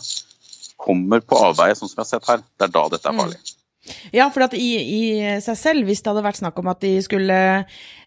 kommer 0.81 1.21
på 1.21 1.37
avveie, 1.37 1.75
sånn 1.77 1.91
som 1.91 1.99
vi 1.99 2.01
har 2.01 2.07
sett 2.09 2.25
her. 2.25 2.41
Det 2.57 2.65
er 2.65 2.71
da 2.73 2.87
dette 2.89 3.11
er 3.11 3.19
farlig. 3.19 3.37
Mm. 3.37 3.51
Ja, 4.15 4.29
for 4.33 4.47
at 4.47 4.55
i, 4.57 4.69
i, 4.79 5.01
seg 5.43 5.59
selv, 5.59 5.89
hvis 5.89 6.03
det 6.03 6.11
hadde 6.13 6.25
vært 6.25 6.39
snakk 6.39 6.59
om 6.61 6.71
at 6.71 6.81
de 6.83 6.93
skulle 7.03 7.39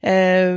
eh, 0.06 0.54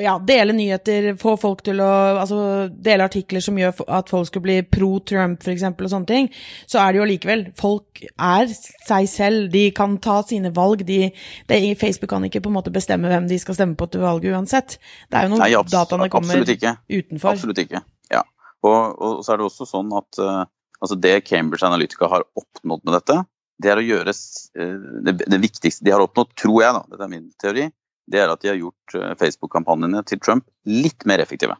ja, 0.00 0.18
dele 0.18 0.52
nyheter, 0.52 1.08
få 1.20 1.34
folk 1.40 1.62
til 1.66 1.80
å 1.82 1.90
Altså 2.18 2.38
dele 2.70 3.06
artikler 3.06 3.42
som 3.44 3.58
gjør 3.58 3.84
at 3.94 4.10
folk 4.10 4.28
skulle 4.28 4.46
bli 4.46 4.56
pro 4.66 4.98
Trump, 5.06 5.42
f.eks., 5.44 5.64
og 5.70 5.90
sånne 5.90 6.08
ting, 6.08 6.30
så 6.70 6.80
er 6.82 6.94
det 6.94 7.00
jo 7.00 7.08
likevel 7.08 7.44
Folk 7.58 8.02
er 8.14 8.50
seg 8.54 9.08
selv. 9.10 9.48
De 9.52 9.66
kan 9.76 9.96
ta 10.02 10.20
sine 10.26 10.52
valg. 10.54 10.84
De, 10.86 11.08
de, 11.50 11.60
Facebook 11.80 12.10
kan 12.12 12.26
ikke 12.26 12.42
på 12.44 12.52
en 12.52 12.58
måte 12.58 12.74
bestemme 12.74 13.10
hvem 13.10 13.28
de 13.30 13.38
skal 13.42 13.58
stemme 13.58 13.78
på 13.78 13.88
til 13.90 14.04
valget 14.04 14.34
uansett. 14.34 14.78
Det 15.10 15.20
er 15.20 15.28
jo 15.28 15.36
noe 15.36 15.64
dataene 15.70 16.10
kommer 16.12 16.42
ikke. 16.42 16.76
utenfor. 16.90 17.34
Absolutt 17.34 17.62
ikke. 17.64 17.84
Ja. 18.12 18.24
Og, 18.64 18.78
og, 18.98 19.22
så 19.24 19.34
er 19.34 19.40
det 19.40 19.48
også 19.50 19.68
sånn 19.68 19.92
at 19.96 20.22
uh, 20.22 20.44
Altså 20.84 20.98
Det 21.00 21.14
Cambridge 21.24 21.64
Analytica 21.64 22.08
har 22.12 22.26
oppnådd 22.36 22.82
med 22.84 22.92
dette, 22.98 23.14
det 23.62 23.70
er 23.70 23.80
å 23.80 23.86
gjøre 23.86 24.12
eh, 24.12 24.78
det, 25.06 25.16
det 25.30 25.40
viktigste 25.42 25.86
de 25.86 25.94
har 25.94 26.02
oppnådd, 26.04 26.32
tror 26.38 26.62
jeg, 26.62 26.76
da, 26.76 26.82
dette 26.90 27.06
er 27.06 27.12
min 27.12 27.28
teori, 27.40 27.68
det 28.10 28.20
er 28.20 28.32
at 28.32 28.42
de 28.42 28.50
har 28.50 28.58
gjort 28.58 28.96
eh, 28.98 29.14
Facebook-kampanjene 29.20 30.02
til 30.08 30.20
Trump 30.22 30.48
litt 30.68 31.06
mer 31.08 31.22
effektive. 31.24 31.56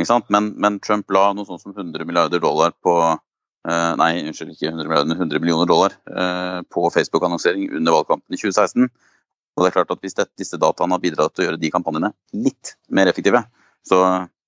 Men, 0.00 0.54
men, 0.56 0.78
Trump 0.80 1.10
la 1.12 1.26
noe 1.36 1.44
sånt 1.44 1.60
som 1.60 1.74
100 1.74 2.06
milliarder 2.08 2.40
dollar 2.40 2.72
på 2.72 2.94
eh, 3.10 3.92
Nei, 4.00 4.12
unnskyld, 4.22 4.54
ikke 4.54 4.70
100 4.70 4.88
milliarder, 4.88 5.18
100 5.18 5.42
millioner 5.42 5.68
dollar 5.68 5.96
på 6.72 6.86
Facebook-annonsering 6.94 7.66
under 7.76 7.98
valgkampen 7.98 8.32
i 8.32 8.40
2016. 8.40 8.88
Og 9.56 9.64
det 9.64 9.68
er 9.68 9.74
klart 9.74 9.92
at 9.92 10.00
Hvis 10.00 10.16
det, 10.16 10.30
disse 10.40 10.56
dataene 10.60 10.96
har 10.96 11.02
bidratt 11.02 11.34
til 11.34 11.44
å 11.44 11.48
gjøre 11.50 11.60
de 11.60 11.72
kampanjene 11.74 12.14
litt 12.32 12.76
mer 12.88 13.10
effektive, 13.10 13.42
så, 13.84 13.98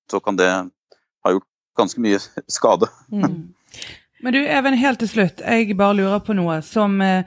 så 0.08 0.22
kan 0.24 0.38
det 0.40 0.48
ha 0.48 1.34
gjort 1.34 1.48
ganske 1.76 2.00
mye 2.00 2.20
skade. 2.56 2.88
Mm. 3.12 3.52
Men 4.22 4.32
du, 4.32 4.38
Even, 4.46 4.74
helt 4.78 5.00
til 5.02 5.08
slutt. 5.10 5.40
Jeg 5.42 5.74
bare 5.74 5.96
lurer 5.98 6.20
på 6.22 6.34
noe. 6.38 6.60
Som 6.62 7.00
eh, 7.02 7.26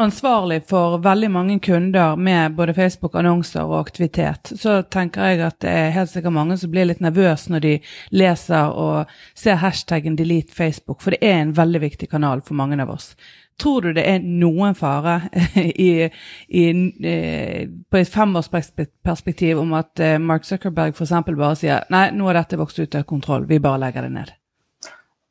ansvarlig 0.00 0.62
for 0.70 0.96
veldig 1.04 1.28
mange 1.34 1.58
kunder 1.60 2.16
med 2.16 2.56
både 2.56 2.72
Facebook-annonser 2.72 3.66
og 3.66 3.82
aktivitet, 3.82 4.54
så 4.56 4.78
tenker 4.82 5.28
jeg 5.28 5.42
at 5.44 5.58
det 5.60 5.74
er 5.76 5.92
helt 5.98 6.12
sikkert 6.14 6.32
mange 6.38 6.56
som 6.56 6.72
blir 6.72 6.88
litt 6.88 7.04
nervøse 7.04 7.52
når 7.52 7.66
de 7.66 7.74
leser 8.16 8.72
og 8.72 9.12
ser 9.36 9.60
hashtaggen 9.60 10.16
'delete 10.16 10.56
Facebook', 10.56 11.02
for 11.04 11.12
det 11.12 11.20
er 11.20 11.42
en 11.42 11.56
veldig 11.56 11.84
viktig 11.84 12.08
kanal 12.08 12.40
for 12.40 12.56
mange 12.56 12.80
av 12.80 12.96
oss. 12.96 13.12
Tror 13.60 13.82
du 13.82 13.92
det 13.92 14.08
er 14.08 14.24
noen 14.24 14.74
fare 14.74 15.20
i, 15.60 16.08
i, 16.48 16.68
eh, 17.04 17.68
på 17.90 18.00
et 18.00 18.08
femårsperspektiv 18.08 19.60
om 19.60 19.76
at 19.76 20.00
eh, 20.00 20.18
Mark 20.18 20.48
Zuckerberg 20.48 20.96
f.eks. 20.96 21.12
bare 21.28 21.56
sier 21.60 21.84
nei, 21.92 22.08
nå 22.10 22.30
har 22.30 22.40
dette 22.40 22.56
vokst 22.56 22.80
ut 22.80 22.94
av 22.94 23.04
kontroll, 23.04 23.44
vi 23.44 23.60
bare 23.60 23.84
legger 23.84 24.08
det 24.08 24.16
ned? 24.16 24.38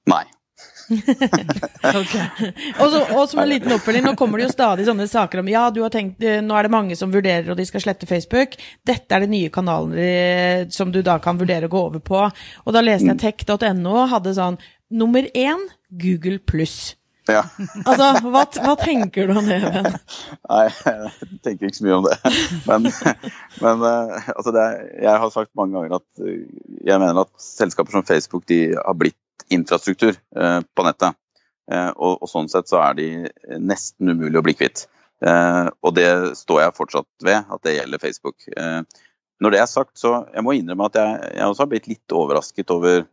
Nei. 0.10 0.24
okay. 2.02 2.26
og, 2.80 2.92
så, 2.92 3.00
og, 3.16 3.24
som 3.30 3.42
en 3.42 3.50
liten 3.50 3.74
oppfølging, 3.76 4.04
nå 4.06 4.14
kommer 4.20 4.40
det 4.40 4.50
jo 4.50 4.54
stadig 4.54 4.86
sånne 4.88 5.08
saker 5.10 5.42
om 5.42 5.52
ja, 5.52 5.66
du 5.74 5.82
har 5.86 5.94
tenkt, 5.94 6.24
eh, 6.26 6.42
nå 6.44 6.56
er 6.58 6.68
det 6.68 6.74
mange 6.74 6.98
som 7.00 7.14
vurderer 7.14 7.52
og 7.52 7.60
de 7.60 7.66
skal 7.68 7.84
slette 7.84 8.10
Facebook. 8.10 8.58
Dette 8.88 9.16
er 9.16 9.26
det 9.26 9.32
nye 9.32 9.52
kanaler 9.54 10.02
eh, 10.04 10.64
som 10.74 10.92
du 10.94 11.02
da 11.06 11.18
kan 11.24 11.40
vurdere 11.40 11.70
å 11.70 11.74
gå 11.74 11.84
over 11.92 12.04
på. 12.04 12.24
Og 12.66 12.76
da 12.76 12.84
leste 12.84 13.12
jeg 13.12 13.20
mm. 13.20 13.24
tech.no 13.24 14.08
hadde 14.12 14.36
sånn 14.38 14.60
nummer 14.92 15.28
én 15.38 15.70
Google 16.02 16.42
pluss. 16.44 16.98
Ja. 17.30 17.46
altså, 17.86 18.08
hva, 18.26 18.44
hva, 18.50 18.74
tenker 18.82 19.30
du 19.30 19.36
om 19.38 19.46
det, 19.48 19.60
Ben? 19.62 19.94
Nei, 20.52 20.64
jeg 20.74 21.30
tenker 21.46 21.70
ikke 21.70 21.78
så 21.78 21.86
mye 21.86 22.00
om 22.00 22.08
det. 22.10 22.18
Men, 22.66 22.90
men 23.62 23.86
eh, 23.88 24.32
altså 24.36 24.56
det, 24.58 24.68
jeg 25.06 25.24
har 25.24 25.34
sagt 25.34 25.54
mange 25.56 25.78
ganger 25.78 26.00
at 26.02 26.26
jeg 26.82 26.98
mener 26.98 27.24
at 27.24 27.32
selskaper 27.40 27.96
som 27.96 28.08
Facebook 28.08 28.48
de 28.50 28.64
har 28.74 28.98
blitt 28.98 29.20
infrastruktur 29.50 30.16
eh, 30.16 30.60
på 30.76 30.86
nettet. 30.86 31.18
Eh, 31.72 31.90
og, 31.96 32.18
og, 32.22 32.30
sånn 32.30 32.50
sett 32.52 32.70
så 32.72 32.82
er 32.84 32.98
de 32.98 33.08
nesten 33.62 34.12
umulig 34.12 34.40
å 34.40 34.46
bli 34.46 34.56
kvitt. 34.58 34.86
Eh, 35.26 35.68
og 35.82 35.96
det 35.98 36.10
står 36.40 36.64
jeg 36.64 36.78
fortsatt 36.78 37.10
ved, 37.26 37.48
at 37.48 37.64
det 37.66 37.78
gjelder 37.78 38.04
Facebook. 38.04 38.48
Når 39.42 39.54
det 39.54 39.60
er 39.62 39.70
sagt, 39.70 39.96
så 39.98 40.14
jeg 40.30 40.46
må 40.46 40.54
innrømme 40.58 40.90
at 40.90 40.98
jeg, 41.00 41.34
jeg 41.38 41.50
også 41.50 41.66
har 41.66 41.72
blitt 41.72 41.90
litt 41.90 42.16
overrasket 42.18 42.74
over 42.74 43.06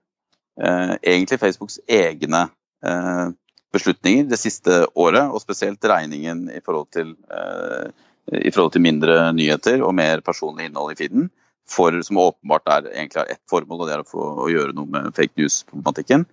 egentlig 0.58 1.38
Facebooks 1.38 1.76
egne 1.86 2.40
beslutninger 3.72 4.26
det 4.26 4.40
siste 4.40 4.80
året, 4.98 5.30
og 5.30 5.38
spesielt 5.40 5.86
regningen 5.86 6.48
i 6.50 6.58
forhold 6.64 6.88
til, 6.96 7.12
i 8.34 8.50
forhold 8.50 8.74
til 8.74 8.82
mindre 8.82 9.28
nyheter 9.36 9.84
og 9.86 9.94
mer 9.96 10.20
personlig 10.26 10.66
innhold 10.66 10.92
i 10.92 10.98
feeden 10.98 11.30
for, 11.70 11.94
som 12.04 12.20
åpenbart 12.22 12.70
er, 12.72 12.88
egentlig 12.94 13.22
har 13.22 13.32
ett 13.32 13.44
formål, 13.50 13.82
og 13.82 13.88
det 13.88 13.96
er 13.96 14.04
å 14.04 14.08
få 14.08 14.24
å 14.44 14.48
gjøre 14.52 14.74
noe 14.76 14.88
med 14.90 15.10
fake 15.16 15.36
news-problematikken. 15.40 16.24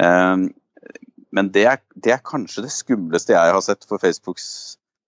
Um, 0.00 0.48
men 1.36 1.50
det 1.54 1.66
er, 1.70 1.82
det 1.94 2.14
er, 2.16 2.22
kanskje 2.26 2.64
det 2.64 2.72
skumleste 2.74 3.36
jeg 3.36 3.54
har 3.54 3.64
sett 3.64 3.86
for 3.88 4.02
Facebooks 4.02 4.46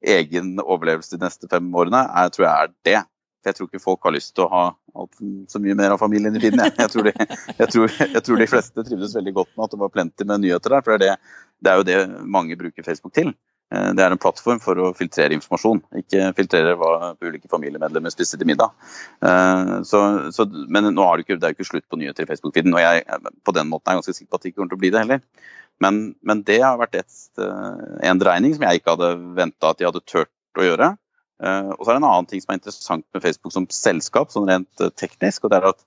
egen 0.03 0.55
overlevelse 0.63 1.15
de 1.17 1.23
neste 1.23 1.49
fem 1.51 1.67
årene, 1.79 2.05
jeg 2.11 2.35
tror 2.35 2.47
jeg 2.47 2.53
er 2.53 2.77
det. 2.89 3.01
For 3.43 3.51
jeg 3.51 3.59
tror 3.59 3.69
ikke 3.69 3.83
folk 3.83 4.07
har 4.07 4.15
lyst 4.15 4.35
til 4.37 4.45
å 4.45 4.53
ha 4.53 4.65
alt, 5.03 5.23
så 5.51 5.59
mye 5.63 5.75
mer 5.79 5.95
av 5.95 5.99
familien 5.99 6.37
i 6.39 6.43
tiden. 6.43 6.61
Jeg. 6.63 6.77
Jeg, 6.79 6.91
tror 6.93 7.09
de, 7.09 7.13
jeg, 7.59 7.69
tror, 7.73 7.95
jeg 8.15 8.23
tror 8.23 8.39
de 8.39 8.47
fleste 8.53 8.85
trivdes 8.87 9.17
veldig 9.19 9.33
godt 9.41 9.51
med 9.57 9.65
at 9.65 9.75
det 9.75 9.81
var 9.81 9.91
plenty 9.95 10.27
med 10.29 10.45
nyheter 10.45 10.77
der. 10.77 10.85
For 10.87 11.03
det 11.03 11.09
er, 11.11 11.19
det, 11.19 11.41
det 11.59 11.73
er 11.73 11.81
jo 11.81 11.87
det 11.89 12.27
mange 12.37 12.59
bruker 12.61 12.87
Facebook 12.87 13.17
til. 13.19 13.33
Eh, 13.73 13.91
det 13.97 14.05
er 14.05 14.13
en 14.13 14.21
plattform 14.21 14.61
for 14.63 14.79
å 14.83 14.91
filtrere 14.97 15.37
informasjon, 15.37 15.81
ikke 16.03 16.33
filtrere 16.37 16.75
hva 16.79 17.13
ulike 17.25 17.49
familiemedlemmer 17.53 18.13
spiser 18.13 18.41
til 18.41 18.51
middag. 18.51 18.75
Eh, 19.25 19.75
så, 19.89 20.03
så, 20.35 20.47
men 20.47 20.91
nå 20.93 21.07
er 21.07 21.21
det, 21.21 21.27
ikke, 21.27 21.39
det 21.41 21.49
er 21.49 21.55
jo 21.55 21.59
ikke 21.61 21.71
slutt 21.71 21.89
på 21.89 22.01
nyheter 22.01 22.27
i 22.27 22.31
Facebook-feeden, 22.31 22.75
og 22.77 22.85
jeg 22.85 23.05
på 23.47 23.55
den 23.57 23.71
måten 23.73 23.93
er 23.93 24.01
ganske 24.01 24.17
sikker 24.17 24.31
på 24.31 24.41
at 24.41 24.45
det 24.45 24.53
ikke 24.53 24.61
kommer 24.61 24.75
til 24.75 24.81
å 24.81 24.83
bli 24.83 24.93
det 24.93 25.05
heller. 25.05 25.23
Men, 25.83 26.03
men 26.21 26.43
det 26.47 26.59
har 26.63 26.81
vært 26.81 26.99
et, 27.01 27.15
eh, 27.41 27.87
en 28.11 28.21
dreining 28.21 28.57
som 28.57 28.67
jeg 28.67 28.83
ikke 28.83 28.97
hadde 28.97 29.15
venta 29.39 29.73
at 29.73 29.81
de 29.81 29.89
hadde 29.89 30.05
turt 30.05 30.61
å 30.61 30.69
gjøre. 30.69 30.97
Og 31.43 31.81
så 31.81 31.91
er 31.91 31.97
det 31.97 31.99
en 31.99 32.05
annen 32.07 32.27
ting 32.31 32.39
som 32.39 32.53
er 32.53 32.59
interessant 32.61 33.03
med 33.11 33.23
Facebook 33.25 33.51
som 33.51 33.65
selskap, 33.75 34.29
sånn 34.31 34.45
rent 34.47 34.83
teknisk. 34.95 35.43
og 35.43 35.51
det 35.51 35.59
er 35.59 35.65
at 35.73 35.81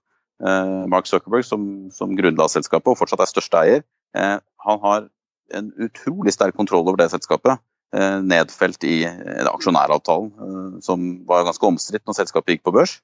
Mark 0.91 1.07
Zuckerberg, 1.07 1.45
som, 1.47 1.61
som 1.95 2.11
grunnla 2.17 2.49
selskapet 2.51 2.91
og 2.91 2.97
fortsatt 2.99 3.23
er 3.23 3.29
største 3.29 3.61
eier, 3.61 3.85
han 4.11 4.81
har 4.83 5.05
en 5.55 5.69
utrolig 5.85 6.33
sterk 6.35 6.57
kontroll 6.59 6.83
over 6.83 6.99
det 6.99 7.07
selskapet. 7.13 7.61
Eh, 7.93 8.21
nedfelt 8.25 8.83
i 8.83 9.03
eh, 9.05 9.47
aksjonæravtalen, 9.47 10.31
eh, 10.45 10.79
som 10.83 11.03
var 11.27 11.45
ganske 11.47 11.67
omstridt 11.67 12.03
når 12.07 12.17
selskapet 12.17 12.55
gikk 12.55 12.65
på 12.67 12.73
børs. 12.75 12.99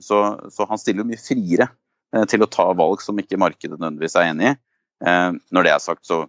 Så, 0.00 0.18
så, 0.54 0.64
han 0.70 0.78
stiller 0.80 1.02
jo 1.02 1.08
mye 1.10 1.20
friere 1.20 1.66
til 2.30 2.40
å 2.40 2.48
ta 2.48 2.64
valg 2.78 3.02
som 3.04 3.18
ikke 3.20 3.36
markedet 3.42 3.74
nødvendigvis 3.74 4.14
er 4.16 4.28
enig 4.30 4.46
i. 4.48 4.52
Når 5.52 5.66
det 5.66 5.72
er 5.74 5.82
sagt, 5.82 6.06
så 6.08 6.22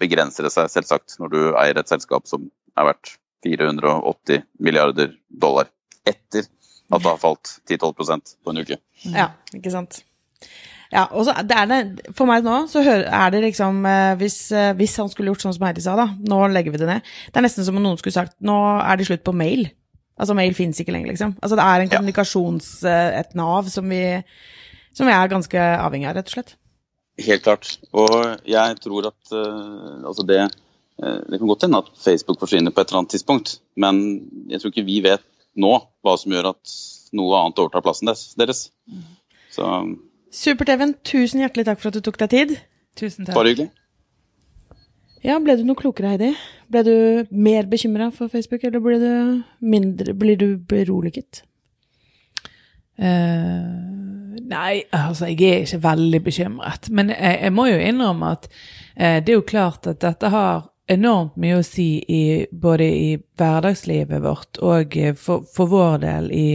begrenser 0.00 0.46
det 0.46 0.52
seg 0.54 0.70
selvsagt 0.72 1.18
når 1.20 1.34
du 1.34 1.38
eier 1.50 1.76
et 1.76 1.90
selskap 1.90 2.30
som 2.30 2.46
er 2.78 2.88
verdt 2.88 3.12
480 3.44 4.46
milliarder 4.62 5.12
dollar 5.28 5.68
etter 6.08 6.46
at 6.46 7.02
det 7.02 7.10
har 7.10 7.20
falt 7.20 7.58
10-12% 7.66 8.36
på 8.46 8.54
en 8.54 8.62
uke. 8.62 8.80
Ja, 9.10 9.28
ikke 9.58 9.74
sant. 9.74 10.00
Ja, 10.92 11.06
og 11.10 11.26
så 11.26 11.34
er 11.34 11.68
det, 11.70 11.78
For 12.16 12.28
meg 12.28 12.44
nå 12.46 12.60
så 12.70 12.82
er 12.86 13.32
det 13.34 13.42
liksom 13.42 13.80
eh, 13.88 14.12
hvis, 14.20 14.38
eh, 14.54 14.72
hvis, 14.78 14.96
han 15.02 15.10
skulle 15.12 15.32
gjort 15.32 15.46
sånn 15.46 15.56
som 15.56 15.66
Heidi 15.66 15.82
sa, 15.84 15.96
da, 15.98 16.08
nå 16.14 16.44
legger 16.52 16.74
vi 16.74 16.82
det 16.82 16.90
ned 16.90 17.08
Det 17.30 17.40
er 17.40 17.46
nesten 17.46 17.66
som 17.66 17.78
om 17.78 17.82
noen 17.82 17.98
skulle 18.00 18.14
sagt 18.14 18.36
nå 18.44 18.56
er 18.78 18.98
det 18.98 19.08
slutt 19.08 19.24
på 19.26 19.34
mail. 19.36 19.66
Altså 20.16 20.36
mail 20.36 20.54
fins 20.56 20.78
ikke 20.80 20.94
lenger, 20.94 21.12
liksom. 21.12 21.34
Altså 21.42 21.58
det 21.58 21.64
er 21.66 21.82
en 21.82 21.90
kommunikasjons... 21.92 22.68
Eh, 22.88 23.18
et 23.20 23.34
nav 23.38 23.68
som 23.72 23.90
vi, 23.90 24.04
som 24.96 25.08
vi 25.08 25.16
er 25.16 25.32
ganske 25.32 25.66
avhengig 25.76 26.08
av, 26.08 26.16
rett 26.16 26.30
og 26.30 26.38
slett. 26.38 26.54
Helt 27.26 27.44
klart. 27.44 27.74
Og 27.96 28.14
jeg 28.48 28.78
tror 28.84 29.08
at 29.08 29.32
uh, 29.32 30.04
altså 30.04 30.24
det 30.28 30.42
Det 30.96 31.38
kan 31.38 31.48
godt 31.48 31.64
hende 31.64 31.80
at 31.80 31.88
Facebook 32.00 32.38
forsvinner 32.40 32.72
på 32.72 32.80
et 32.80 32.88
eller 32.88 33.02
annet 33.02 33.10
tidspunkt, 33.12 33.58
men 33.76 33.98
jeg 34.48 34.60
tror 34.60 34.72
ikke 34.72 34.84
vi 34.86 35.02
vet 35.04 35.24
nå 35.60 35.72
hva 36.04 36.14
som 36.16 36.32
gjør 36.32 36.48
at 36.54 36.76
noe 37.16 37.36
annet 37.36 37.60
overtar 37.60 37.84
plassen 37.84 38.08
deres. 38.08 38.62
Mm. 38.88 39.02
Så 39.52 39.66
Supert, 40.36 40.68
Even. 40.74 40.94
Tusen 41.06 41.40
hjertelig 41.40 41.64
takk 41.68 41.80
for 41.80 41.90
at 41.90 41.96
du 41.96 42.04
tok 42.04 42.18
deg 42.20 42.32
tid. 42.34 42.54
Tusen 42.98 43.24
takk. 43.24 43.36
Bare 43.38 43.54
hyggelig. 43.54 43.70
Ja, 45.24 45.38
Ble 45.42 45.56
du 45.58 45.64
noe 45.66 45.78
klokere, 45.78 46.12
Heidi? 46.12 46.34
Ble 46.70 46.82
du 46.86 46.96
mer 47.34 47.66
bekymra 47.70 48.10
for 48.14 48.30
Facebook, 48.30 48.62
eller 48.66 48.82
ble 48.84 48.98
du 49.00 49.12
mindre, 49.64 50.14
blir 50.14 50.38
du 50.38 50.48
beroliget? 50.60 51.40
Uh, 52.96 54.36
nei, 54.48 54.84
altså 54.94 55.28
jeg 55.32 55.48
er 55.48 55.64
ikke 55.64 55.82
veldig 55.84 56.20
bekymret. 56.28 56.90
Men 56.92 57.10
jeg, 57.14 57.40
jeg 57.42 57.54
må 57.56 57.66
jo 57.72 57.80
innrømme 57.80 58.36
at 58.36 58.46
uh, 58.52 59.18
det 59.24 59.32
er 59.32 59.38
jo 59.38 59.48
klart 59.48 59.88
at 59.90 60.02
dette 60.04 60.30
har 60.32 60.68
enormt 60.92 61.34
mye 61.42 61.58
å 61.58 61.66
si 61.66 61.96
i, 61.98 62.46
både 62.52 62.86
i 62.86 63.10
hverdagslivet 63.40 64.22
vårt 64.22 64.60
og 64.62 64.94
for, 65.18 65.48
for 65.50 65.72
vår 65.72 65.98
del 66.04 66.30
i, 66.30 66.46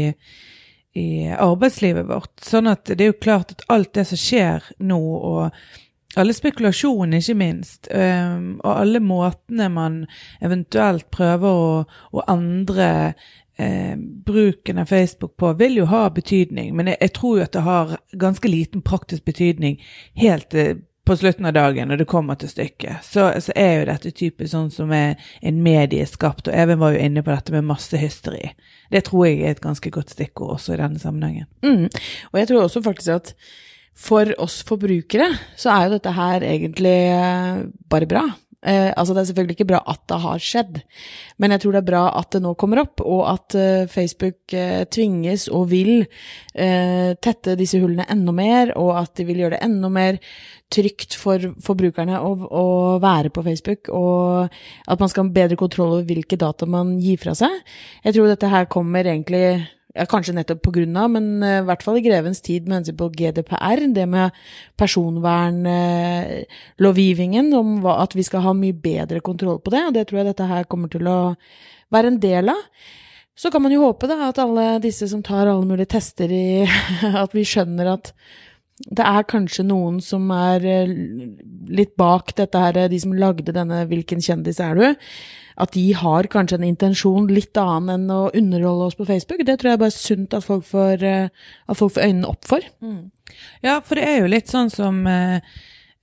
i 0.98 1.30
arbeidslivet 1.32 2.08
vårt. 2.10 2.34
Sånn 2.44 2.68
at 2.72 2.90
det 2.90 3.06
er 3.06 3.14
jo 3.14 3.22
klart 3.24 3.56
at 3.56 3.64
alt 3.72 3.94
det 3.96 4.06
som 4.10 4.20
skjer 4.20 4.68
nå, 4.84 5.00
og 5.00 6.20
alle 6.20 6.36
spekulasjonene 6.36 7.22
ikke 7.22 7.38
minst, 7.40 7.88
um, 7.88 8.58
og 8.60 8.72
alle 8.74 9.00
måtene 9.04 9.70
man 9.72 10.02
eventuelt 10.44 11.08
prøver 11.14 11.48
å, 11.48 11.78
å 12.12 12.26
endre 12.32 12.90
eh, 13.56 13.96
bruken 14.28 14.82
av 14.84 14.92
Facebook 14.92 15.38
på, 15.40 15.54
vil 15.60 15.80
jo 15.80 15.88
ha 15.92 16.10
betydning. 16.12 16.74
Men 16.76 16.92
jeg, 16.92 17.00
jeg, 17.02 17.14
tror 17.16 17.38
jo 17.38 17.46
at 17.46 17.56
det 17.56 17.64
har 17.68 17.98
ganske 18.20 18.52
liten 18.52 18.84
praktisk 18.84 19.26
betydning 19.32 19.80
helt 20.20 20.50
til 20.52 20.84
på 21.12 21.18
slutten 21.20 21.46
av 21.50 21.56
dagen, 21.58 21.90
når 21.92 22.00
det 22.00 22.08
kommer 22.08 22.38
til 22.40 22.48
stykket, 22.48 23.04
så, 23.04 23.26
så, 23.44 23.52
er 23.60 23.74
jo 23.82 23.88
dette 23.90 24.12
typisk 24.16 24.54
sånn 24.54 24.70
som 24.72 24.94
er 24.96 25.20
en 25.44 25.58
medieskapt, 25.64 26.48
og 26.48 26.56
Even 26.56 26.80
var 26.80 26.94
jo 26.96 27.02
inne 27.04 27.24
på 27.26 27.34
dette 27.34 27.52
med 27.52 27.68
massehysteri. 27.68 28.54
Det 28.94 29.02
tror 29.10 29.26
jeg 29.28 29.42
er 29.42 29.58
et 29.58 29.64
ganske 29.64 29.92
godt 29.92 30.14
stikkord 30.16 30.56
også 30.56 30.78
i 30.78 30.80
denne 30.80 31.02
sammenhengen. 31.02 31.50
Mm. 31.66 31.90
Og 32.32 32.40
jeg 32.40 32.48
tror 32.48 32.64
også 32.64 32.84
faktisk 32.86 33.18
at 33.18 33.34
for 33.98 34.32
oss 34.40 34.62
forbrukere 34.68 35.28
så 35.60 35.74
er 35.74 35.84
jo 35.84 35.98
dette 35.98 36.16
her 36.16 36.48
egentlig 36.48 36.96
eh, 37.12 37.66
bare 37.92 38.08
bra. 38.08 38.24
Eh, 38.62 38.92
altså 38.94 39.16
Det 39.16 39.22
er 39.24 39.30
selvfølgelig 39.32 39.58
ikke 39.58 39.70
bra 39.72 39.82
at 39.90 40.02
det 40.12 40.20
har 40.22 40.42
skjedd, 40.46 40.80
men 41.42 41.54
jeg 41.56 41.64
tror 41.64 41.74
det 41.74 41.82
er 41.82 41.90
bra 41.90 42.04
at 42.20 42.30
det 42.36 42.44
nå 42.44 42.54
kommer 42.62 42.84
opp, 42.84 43.02
og 43.02 43.24
at 43.32 43.58
eh, 43.58 43.90
Facebook 43.90 44.54
eh, 44.54 44.84
tvinges 44.86 45.48
og 45.50 45.72
vil 45.72 46.04
eh, 46.54 47.18
tette 47.18 47.58
disse 47.58 47.82
hullene 47.82 48.06
enda 48.14 48.36
mer, 48.38 48.76
og 48.78 48.94
at 49.02 49.16
de 49.18 49.26
vil 49.26 49.42
gjøre 49.42 49.58
det 49.58 49.64
enda 49.66 49.90
mer 49.90 50.22
trygt 50.72 51.18
for 51.20 51.52
forbrukerne 51.66 52.22
å, 52.22 52.32
å, 52.48 52.66
være 53.04 53.34
på 53.34 53.44
Facebook, 53.50 53.90
og 53.90 54.54
at 54.88 55.02
man 55.02 55.12
skal 55.12 55.26
ha 55.26 55.36
bedre 55.42 55.58
kontroll 55.60 55.98
over 55.98 56.08
hvilke 56.08 56.40
data 56.40 56.70
man 56.70 57.00
gir 57.02 57.20
fra 57.20 57.34
seg. 57.38 57.58
Jeg 58.06 58.16
tror 58.16 58.30
dette 58.30 58.52
her 58.52 58.70
kommer 58.72 59.10
egentlig 59.10 59.46
ja, 59.96 60.06
kanskje 60.10 60.34
nettopp 60.38 60.62
på 60.66 60.74
grunn 60.78 60.96
av, 60.98 61.08
men 61.16 61.26
uh, 61.44 61.60
i 61.60 61.66
hvert 61.68 61.84
fall 61.86 61.98
i 62.00 62.06
grevens 62.06 62.42
tid 62.46 62.62
med 62.68 62.76
hensyn 62.80 63.00
på 63.00 63.14
GDPR, 63.18 63.80
det 63.96 64.08
med 64.10 64.28
personvernlovgivningen, 64.80 67.46
om 67.58 67.70
at 67.92 68.12
vi 68.18 68.24
skal 68.28 68.46
ha 68.48 68.54
mye 68.58 68.74
bedre 68.74 69.20
kontroll 69.26 69.60
på 69.64 69.72
det, 69.74 69.84
og 69.88 69.94
det 69.98 70.04
tror 70.10 70.18
jeg 70.22 70.30
dette 70.32 70.52
her 70.52 70.64
kommer 70.72 70.88
til 70.92 71.04
å 71.10 71.20
være 71.92 72.08
en 72.14 72.24
del 72.24 72.46
av. 72.54 72.62
Så 73.36 73.48
kan 73.52 73.62
man 73.64 73.74
jo 73.74 73.86
håpe 73.86 74.06
da, 74.12 74.18
at 74.28 74.40
alle 74.44 74.66
disse 74.84 75.06
som 75.10 75.22
tar 75.26 75.48
alle 75.48 75.66
mulige 75.66 75.94
tester 75.96 76.30
i 76.30 76.68
At 77.24 77.32
vi 77.34 77.44
skjønner 77.48 77.86
at 77.96 78.06
det 78.82 79.06
er 79.06 79.28
kanskje 79.30 79.66
noen 79.68 80.00
som 80.02 80.32
er 80.34 80.66
uh, 80.66 80.96
litt 81.72 81.94
bak 82.00 82.34
dette 82.38 82.58
her, 82.58 82.80
de 82.90 83.00
som 83.00 83.14
lagde 83.14 83.54
denne 83.54 83.86
'Hvilken 83.86 84.24
kjendis 84.24 84.60
er 84.64 84.76
du?' 84.76 84.96
at 85.62 85.74
de 85.76 85.92
har 85.98 86.30
kanskje 86.32 86.58
en 86.60 86.68
intensjon 86.68 87.28
litt 87.32 87.58
annen 87.60 87.94
enn 87.96 88.14
å 88.14 88.30
underholde 88.38 88.88
oss 88.90 88.98
på 88.98 89.08
Facebook. 89.10 89.44
Det 89.46 89.60
tror 89.60 89.74
jeg 89.74 89.82
bare 89.82 89.94
er 89.94 89.98
sunt 89.98 90.34
at 90.38 90.46
folk 90.46 90.66
får, 90.68 91.04
eh, 91.04 91.28
at 91.68 91.78
folk 91.78 91.94
får 91.98 92.08
øynene 92.08 92.30
opp 92.32 92.48
for. 92.50 92.66
Mm. 92.82 93.12
Ja, 93.64 93.80
for 93.80 94.00
det 94.00 94.08
er 94.08 94.18
jo 94.22 94.32
litt 94.32 94.52
sånn 94.52 94.72
som 94.74 95.06
eh, 95.08 95.44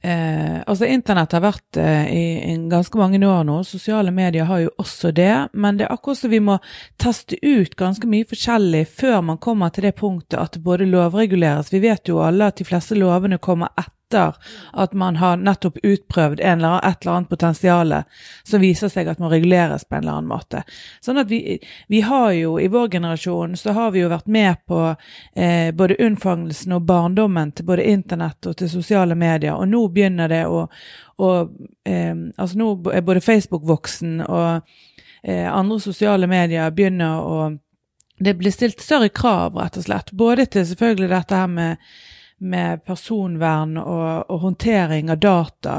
eh, 0.02 0.60
Altså, 0.66 0.86
internett 0.86 1.32
har 1.32 1.42
vært 1.44 1.78
eh, 1.80 2.06
i, 2.12 2.54
ganske 2.70 2.98
mange 2.98 3.20
år 3.26 3.44
nå. 3.48 3.58
Sosiale 3.64 4.12
medier 4.14 4.48
har 4.48 4.64
jo 4.64 4.72
også 4.78 5.12
det. 5.16 5.48
Men 5.52 5.78
det 5.78 5.86
er 5.86 5.94
akkurat 5.94 6.22
som 6.22 6.32
vi 6.32 6.40
må 6.44 6.58
teste 7.00 7.38
ut 7.42 7.76
ganske 7.78 8.08
mye 8.10 8.28
forskjellig 8.28 8.84
før 9.00 9.20
man 9.32 9.42
kommer 9.42 9.74
til 9.74 9.88
det 9.88 9.96
punktet 9.98 10.38
at 10.40 10.56
det 10.56 10.64
både 10.66 10.88
lovreguleres. 10.88 11.72
Vi 11.72 11.82
vet 11.84 12.08
jo 12.08 12.22
alle 12.24 12.50
at 12.50 12.60
de 12.60 12.68
fleste 12.68 12.98
lovene 12.98 13.40
kommer 13.42 13.72
etter 13.76 13.97
etter 14.08 14.34
at 14.72 14.92
man 14.92 15.16
har 15.16 15.36
nettopp 15.36 15.78
utprøvd 15.82 16.40
eller 16.40 16.80
et 16.84 17.02
eller 17.02 17.12
annet 17.12 17.28
potensial 17.28 17.94
som 18.42 18.60
viser 18.60 18.88
seg 18.88 19.08
at 19.08 19.18
må 19.18 19.28
reguleres 19.28 19.84
på 19.84 19.96
en 19.96 20.02
eller 20.02 20.12
annen 20.12 20.28
måte. 20.28 20.62
Sånn 21.00 21.18
at 21.18 21.28
vi, 21.28 21.58
vi 21.88 22.00
har 22.00 22.32
jo, 22.32 22.58
i 22.60 22.68
vår 22.68 22.88
generasjon, 22.88 23.56
så 23.56 23.72
har 23.76 23.90
vi 23.92 24.00
jo 24.00 24.08
vært 24.08 24.26
med 24.26 24.64
på 24.66 24.80
eh, 25.34 25.74
både 25.74 25.98
unnfangelsen 26.00 26.72
og 26.72 26.82
barndommen 26.88 27.52
til 27.52 27.68
både 27.68 27.88
internett 27.88 28.46
og 28.46 28.56
til 28.56 28.70
sosiale 28.70 29.14
medier, 29.14 29.54
og 29.54 29.68
nå 29.68 29.86
begynner 29.88 30.28
det 30.28 30.44
å, 30.46 30.66
og, 31.18 31.56
eh, 31.84 32.14
Altså 32.38 32.58
nå 32.58 32.68
er 32.94 33.02
både 33.02 33.20
Facebook 33.20 33.64
voksen, 33.66 34.20
og 34.22 34.60
eh, 35.22 35.46
andre 35.52 35.80
sosiale 35.80 36.26
medier 36.26 36.70
begynner 36.70 37.20
å 37.20 37.48
det 38.18 38.32
blir 38.34 38.50
stilt 38.50 38.80
større 38.82 39.12
krav, 39.14 39.54
rett 39.54 39.76
og 39.78 39.84
slett. 39.84 40.08
Både 40.10 40.48
til 40.50 40.64
selvfølgelig 40.66 41.10
dette 41.12 41.36
her 41.38 41.50
med 41.52 41.76
med 42.38 42.84
personvern 42.86 43.76
og, 43.80 44.30
og 44.30 44.40
håndtering 44.40 45.10
av 45.10 45.18
data, 45.18 45.74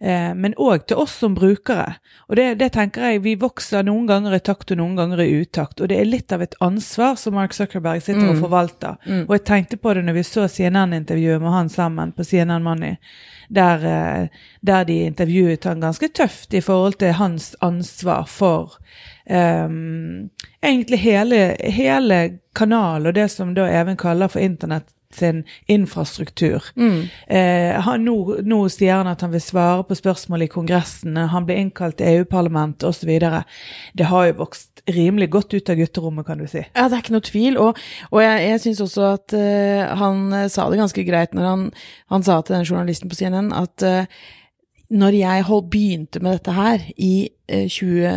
eh, 0.00 0.32
men 0.34 0.54
òg 0.56 0.86
til 0.88 1.02
oss 1.02 1.18
som 1.20 1.34
brukere. 1.36 1.98
Og 2.28 2.36
det, 2.36 2.46
det, 2.62 2.70
tenker 2.76 3.04
jeg, 3.04 3.22
Vi 3.24 3.34
vokser 3.40 3.84
noen 3.84 4.06
ganger 4.08 4.36
i 4.36 4.40
takt 4.40 4.72
og 4.72 4.80
noen 4.80 4.96
ganger 4.96 5.22
i 5.24 5.28
utakt, 5.42 5.80
og 5.80 5.92
det 5.92 6.00
er 6.00 6.08
litt 6.08 6.32
av 6.32 6.42
et 6.42 6.56
ansvar 6.64 7.18
som 7.20 7.36
Mark 7.36 7.56
Zuckerberg 7.56 8.00
sitter 8.02 8.24
mm. 8.24 8.30
og 8.32 8.40
forvalter. 8.46 8.96
Mm. 9.04 9.26
Og 9.26 9.36
jeg 9.36 9.44
tenkte 9.50 9.80
på 9.80 9.94
det 9.94 10.06
når 10.06 10.18
vi 10.18 10.24
så 10.28 10.48
CNN-intervjuet 10.48 11.44
med 11.44 11.54
han 11.54 11.68
sammen 11.72 12.16
på 12.16 12.24
CNN 12.24 12.64
Money, 12.64 12.96
der, 13.48 13.84
eh, 13.84 14.42
der 14.60 14.88
de 14.88 15.02
intervjuet 15.12 15.64
han 15.68 15.84
ganske 15.84 16.08
tøft 16.08 16.54
i 16.54 16.64
forhold 16.64 17.00
til 17.00 17.16
hans 17.20 17.54
ansvar 17.64 18.24
for 18.28 18.78
um, 19.28 20.28
egentlig 20.62 20.98
hele, 20.98 21.56
hele 21.60 22.38
kanalen 22.54 23.06
og 23.06 23.14
det 23.14 23.28
som 23.32 23.54
da 23.54 23.68
Even 23.68 23.96
kaller 23.96 24.28
for 24.28 24.40
internett 24.40 24.88
sin 25.14 25.44
infrastruktur. 25.66 26.64
Mm. 26.76 27.08
Eh, 27.26 27.80
han, 27.84 28.04
nå, 28.04 28.16
nå 28.44 28.60
sier 28.72 29.00
han 29.00 29.10
at 29.10 29.22
han 29.24 29.32
vil 29.32 29.42
svare 29.42 29.86
på 29.88 29.96
spørsmål 29.96 30.44
i 30.44 30.50
Kongressen, 30.52 31.16
han 31.32 31.46
blir 31.48 31.60
innkalt 31.62 31.98
til 32.00 32.20
EU-parlamentet 32.20 32.88
osv. 32.90 33.14
Det 33.98 34.10
har 34.10 34.28
jo 34.28 34.38
vokst 34.42 34.82
rimelig 34.88 35.30
godt 35.32 35.54
ut 35.54 35.70
av 35.70 35.80
gutterommet, 35.80 36.26
kan 36.26 36.40
du 36.40 36.46
si. 36.48 36.62
Ja, 36.64 36.88
det 36.88 36.96
er 36.96 37.04
ikke 37.04 37.16
noe 37.16 37.28
tvil. 37.28 37.60
Og, 37.60 37.78
og 38.10 38.24
jeg, 38.24 38.48
jeg 38.48 38.64
syns 38.64 38.82
også 38.84 39.06
at 39.12 39.36
uh, 39.36 39.94
han 40.00 40.26
eh, 40.32 40.50
sa 40.52 40.68
det 40.70 40.80
ganske 40.80 41.04
greit 41.08 41.36
når 41.36 41.48
han, 41.48 41.64
han 42.14 42.26
sa 42.26 42.40
til 42.42 42.58
den 42.58 42.68
journalisten 42.68 43.12
på 43.12 43.18
CNN 43.18 43.52
at 43.56 43.84
uh, 43.84 44.26
når 44.90 45.08
jeg 45.08 45.42
hold, 45.42 45.70
begynte 45.70 46.20
med 46.20 46.38
dette 46.38 46.52
her 46.52 46.78
i 46.96 47.28
eh, 47.48 47.68
20, 47.68 48.08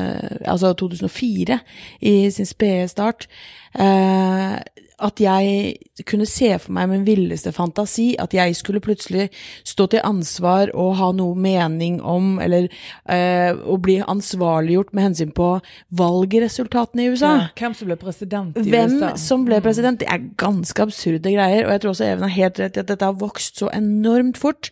altså 0.46 0.74
2004, 0.74 1.60
i 2.02 2.30
sin 2.32 2.46
spede 2.46 2.88
start, 2.88 3.28
eh, 3.76 4.56
at 5.02 5.22
jeg 5.22 6.06
kunne 6.08 6.28
se 6.30 6.52
for 6.62 6.74
meg 6.76 6.90
min 6.92 7.06
villeste 7.08 7.52
fantasi 7.56 8.12
at 8.22 8.34
jeg 8.36 8.56
skulle 8.58 8.82
plutselig 8.84 9.28
stå 9.68 9.88
til 9.92 10.04
ansvar 10.08 10.72
og 10.78 10.96
ha 11.00 11.12
noe 11.16 11.38
mening 11.38 12.00
om, 12.02 12.36
eller 12.42 12.68
eh, 13.10 13.52
å 13.52 13.78
bli 13.82 14.00
ansvarliggjort 14.02 14.94
med 14.96 15.10
hensyn 15.10 15.34
på 15.36 15.52
valgresultatene 15.98 17.06
i 17.06 17.14
USA. 17.14 17.32
Ja, 17.44 17.48
hvem 17.60 17.78
som 17.78 17.92
ble 17.92 18.00
president 18.02 18.58
i 18.58 18.66
Hvem 18.70 18.98
USA. 19.00 19.14
som 19.20 19.46
ble 19.48 19.62
president, 19.64 20.02
det 20.02 20.10
er 20.12 20.28
ganske 20.42 20.86
absurde 20.86 21.34
greier. 21.34 21.66
Og 21.66 21.76
jeg 21.76 21.84
tror 21.84 21.96
også 21.96 22.10
Even 22.12 22.28
har 22.28 22.36
helt 22.36 22.60
rett 22.60 22.78
i 22.78 22.84
at 22.84 22.92
dette 22.92 23.08
har 23.08 23.18
vokst 23.22 23.62
så 23.62 23.70
enormt 23.76 24.40
fort. 24.42 24.72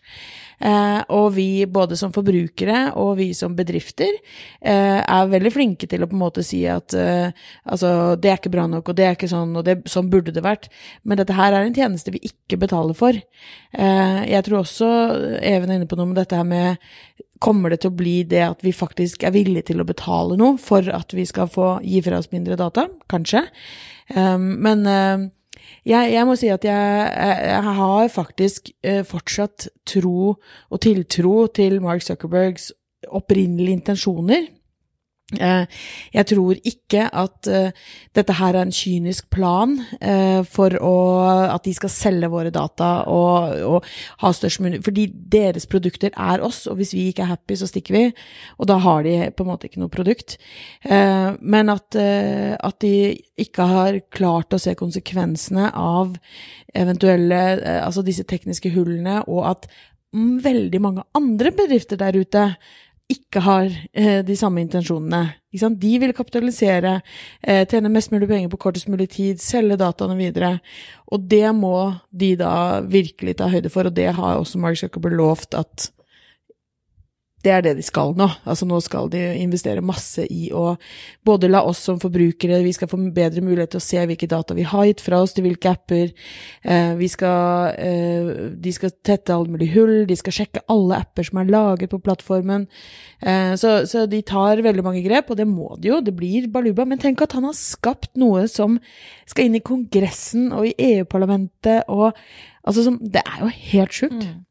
Eh, 0.60 1.00
og 1.16 1.30
vi, 1.38 1.64
både 1.64 1.96
som 1.96 2.12
forbrukere 2.12 2.90
og 3.00 3.14
vi 3.20 3.30
som 3.36 3.54
bedrifter, 3.56 4.12
eh, 4.60 5.00
er 5.00 5.30
veldig 5.32 5.52
flinke 5.54 5.88
til 5.88 6.04
å 6.04 6.08
på 6.10 6.18
en 6.18 6.20
måte 6.20 6.44
si 6.44 6.60
at 6.68 6.92
eh, 6.92 7.32
altså, 7.64 8.16
det 8.20 8.30
er 8.30 8.40
ikke 8.40 8.52
bra 8.52 8.66
nok, 8.68 8.92
og 8.92 8.98
det 8.98 9.06
er 9.06 9.16
ikke 9.16 9.30
sånn, 9.30 9.54
og 9.56 9.64
det, 9.64 9.78
sånn 9.88 10.10
burde 10.12 10.34
det 10.36 10.44
vært. 10.44 10.68
Men 11.02 11.20
dette 11.20 11.36
her 11.38 11.56
er 11.56 11.64
en 11.64 11.76
tjeneste 11.76 12.12
vi 12.12 12.20
ikke 12.28 12.60
betaler 12.60 12.96
for. 12.96 13.16
Jeg 13.70 14.42
tror 14.44 14.60
også 14.60 14.86
Even 15.46 15.70
er 15.70 15.78
inne 15.78 15.88
på 15.88 15.96
noe 15.98 16.08
med 16.10 16.18
dette 16.18 16.34
her 16.34 16.46
med 16.46 16.80
Kommer 17.40 17.72
det 17.72 17.78
til 17.80 17.92
å 17.92 17.96
bli 17.96 18.16
det 18.28 18.42
at 18.44 18.64
vi 18.66 18.72
faktisk 18.74 19.22
er 19.24 19.32
villige 19.32 19.70
til 19.70 19.80
å 19.80 19.86
betale 19.88 20.36
noe 20.36 20.58
for 20.60 20.84
at 20.92 21.14
vi 21.16 21.24
skal 21.28 21.48
få 21.48 21.68
gi 21.86 22.02
fra 22.04 22.18
oss 22.20 22.28
mindre 22.34 22.58
data? 22.60 22.84
Kanskje. 23.08 23.46
Men 24.12 24.84
jeg, 25.90 26.12
jeg, 26.14 26.26
må 26.28 26.36
si 26.38 26.50
at 26.52 26.64
jeg, 26.64 27.10
jeg, 27.50 27.74
har 27.80 28.12
faktisk 28.12 28.70
eh, 28.86 29.02
fortsatt 29.06 29.68
tro 29.88 30.34
og 30.36 30.82
tiltro 30.84 31.48
til 31.52 31.80
Mark 31.82 32.04
Zuckerbergs 32.06 32.70
opprinnelige 33.08 33.80
intensjoner. 33.80 34.48
Uh, 35.38 35.62
jeg 36.10 36.26
tror 36.26 36.58
ikke 36.66 37.04
at 37.06 37.46
uh, 37.46 37.70
dette 38.18 38.34
her 38.34 38.56
er 38.56 38.66
en 38.66 38.74
kynisk 38.74 39.28
plan 39.30 39.76
uh, 39.78 40.40
for 40.42 40.74
å, 40.74 40.94
at 41.54 41.62
de 41.68 41.74
skal 41.76 41.92
selge 41.94 42.30
våre 42.32 42.50
data 42.50 42.88
og, 43.06 43.54
og 43.62 43.86
ha 44.24 44.32
størst 44.34 44.62
mulig 44.64 44.80
Fordi 44.82 45.06
deres 45.30 45.68
produkter 45.70 46.10
er 46.18 46.42
oss, 46.42 46.64
og 46.66 46.80
hvis 46.80 46.96
vi 46.96 47.06
ikke 47.12 47.22
er 47.28 47.34
happy, 47.36 47.58
så 47.60 47.68
stikker 47.70 47.94
vi. 47.94 48.02
Og 48.58 48.70
da 48.70 48.80
har 48.82 49.06
de 49.06 49.14
på 49.30 49.46
en 49.46 49.52
måte 49.52 49.70
ikke 49.70 49.82
noe 49.82 49.92
produkt. 49.92 50.36
men 50.82 51.70
at, 51.70 51.96
at 51.96 52.76
de 52.82 52.92
ikke 53.40 53.66
har 53.70 54.00
klart 54.10 54.54
å 54.54 54.60
se 54.60 54.74
konsekvensene 54.78 55.70
av 55.70 56.16
eventuelle 56.74 57.40
Altså 57.80 58.02
disse 58.06 58.24
tekniske 58.28 58.72
hullene, 58.74 59.20
og 59.28 59.46
at 59.50 59.68
veldig 60.44 60.80
mange 60.82 61.06
andre 61.14 61.52
bedrifter 61.54 61.98
der 62.00 62.18
ute 62.18 62.44
ikke 63.10 63.42
har 63.44 63.68
eh, 63.92 64.20
de 64.26 64.36
samme 64.38 64.62
intensjonene. 64.62 65.22
De 65.50 65.92
vil 66.02 66.12
kapitalisere, 66.14 67.00
eh, 67.42 67.64
tjene 67.66 67.90
mest 67.92 68.12
mulig 68.14 68.28
penger 68.30 68.50
på 68.52 68.60
kortest 68.62 68.88
mulig 68.88 69.08
tid, 69.16 69.40
selge 69.42 69.78
dataene 69.80 70.18
videre. 70.18 70.58
Og 71.10 71.26
det 71.30 71.48
må 71.56 71.94
de 72.10 72.36
da 72.38 72.80
virkelig 72.86 73.36
ta 73.40 73.50
høyde 73.50 73.72
for, 73.72 73.90
og 73.90 73.96
det 73.96 74.12
har 74.14 74.38
også 74.38 74.60
Mark 74.62 74.78
Zuckerberg 74.78 75.18
lovt 75.18 75.58
at 75.58 75.90
det 77.44 77.52
er 77.54 77.62
det 77.64 77.74
de 77.78 77.84
skal 77.84 78.12
nå. 78.18 78.26
Altså 78.44 78.66
nå 78.68 78.78
skal 78.84 79.08
de 79.12 79.20
investere 79.40 79.84
masse 79.84 80.26
i 80.28 80.50
å 80.52 80.74
både 81.26 81.48
la 81.48 81.62
oss 81.64 81.80
som 81.86 82.00
forbrukere, 82.00 82.60
vi 82.64 82.74
skal 82.76 82.90
få 82.90 82.98
bedre 83.16 83.42
mulighet 83.44 83.72
til 83.74 83.80
å 83.80 83.84
se 83.84 84.02
hvilke 84.10 84.28
data 84.30 84.56
vi 84.56 84.66
har 84.68 84.88
gitt 84.88 85.00
fra 85.04 85.22
oss 85.24 85.32
til 85.36 85.46
hvilke 85.46 85.72
apper. 85.72 86.12
Eh, 86.62 87.00
skal, 87.10 87.74
eh, 87.78 88.32
de 88.60 88.74
skal 88.76 88.92
tette 89.06 89.32
alle 89.34 89.48
mulige 89.48 89.74
hull, 89.78 89.94
de 90.06 90.18
skal 90.20 90.36
sjekke 90.36 90.64
alle 90.68 91.00
apper 91.00 91.30
som 91.30 91.40
er 91.40 91.52
laget 91.52 91.90
på 91.90 92.02
plattformen. 92.04 92.68
Eh, 93.22 93.54
så, 93.56 93.86
så, 93.88 94.04
de 94.10 94.20
tar 94.26 94.60
veldig 94.64 94.84
mange 94.84 95.04
grep, 95.06 95.32
og 95.32 95.40
det 95.40 95.48
må 95.48 95.74
de 95.80 95.94
jo, 95.94 96.02
det 96.04 96.16
blir 96.16 96.50
baluba. 96.52 96.84
Men 96.84 97.00
tenk 97.00 97.24
at 97.24 97.38
han 97.38 97.48
har 97.48 97.56
skapt 97.56 98.12
noe 98.20 98.46
som 98.52 98.78
skal 99.28 99.48
inn 99.48 99.56
i 99.56 99.64
Kongressen 99.64 100.50
og 100.52 100.68
i 100.68 100.76
EU-parlamentet 100.92 101.88
og 101.88 102.12
Altså, 102.60 102.82
som, 102.84 102.98
det 103.00 103.22
er 103.24 103.38
jo 103.40 103.46
helt 103.48 103.94
sjukt. 103.96 104.20
Mm. 104.20 104.42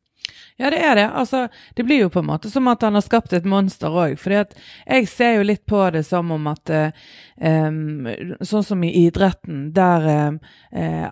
Ja, 0.59 0.69
det 0.73 0.79
er 0.83 0.95
det. 0.95 1.05
Altså, 1.21 1.47
det 1.75 1.85
blir 1.87 2.03
jo 2.03 2.09
på 2.13 2.23
en 2.23 2.29
måte 2.29 2.51
som 2.51 2.67
at 2.71 2.83
han 2.85 2.97
har 2.97 3.05
skapt 3.05 3.33
et 3.33 3.47
monster 3.47 3.93
òg. 3.93 4.17
For 4.19 4.35
jeg 4.35 5.07
ser 5.11 5.37
jo 5.37 5.47
litt 5.47 5.65
på 5.69 5.81
det 5.95 6.03
som 6.07 6.31
om 6.35 6.49
at 6.51 6.73
um, 6.73 8.09
Sånn 8.41 8.65
som 8.67 8.83
i 8.83 8.91
idretten, 9.05 9.69
der 9.75 10.09
um, 10.35 10.39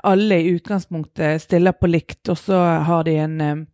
alle 0.04 0.42
i 0.42 0.52
utgangspunktet 0.58 1.42
stiller 1.44 1.78
på 1.78 1.90
likt, 1.92 2.24
og 2.30 2.40
så 2.40 2.62
har 2.88 3.08
de 3.08 3.18
en 3.24 3.68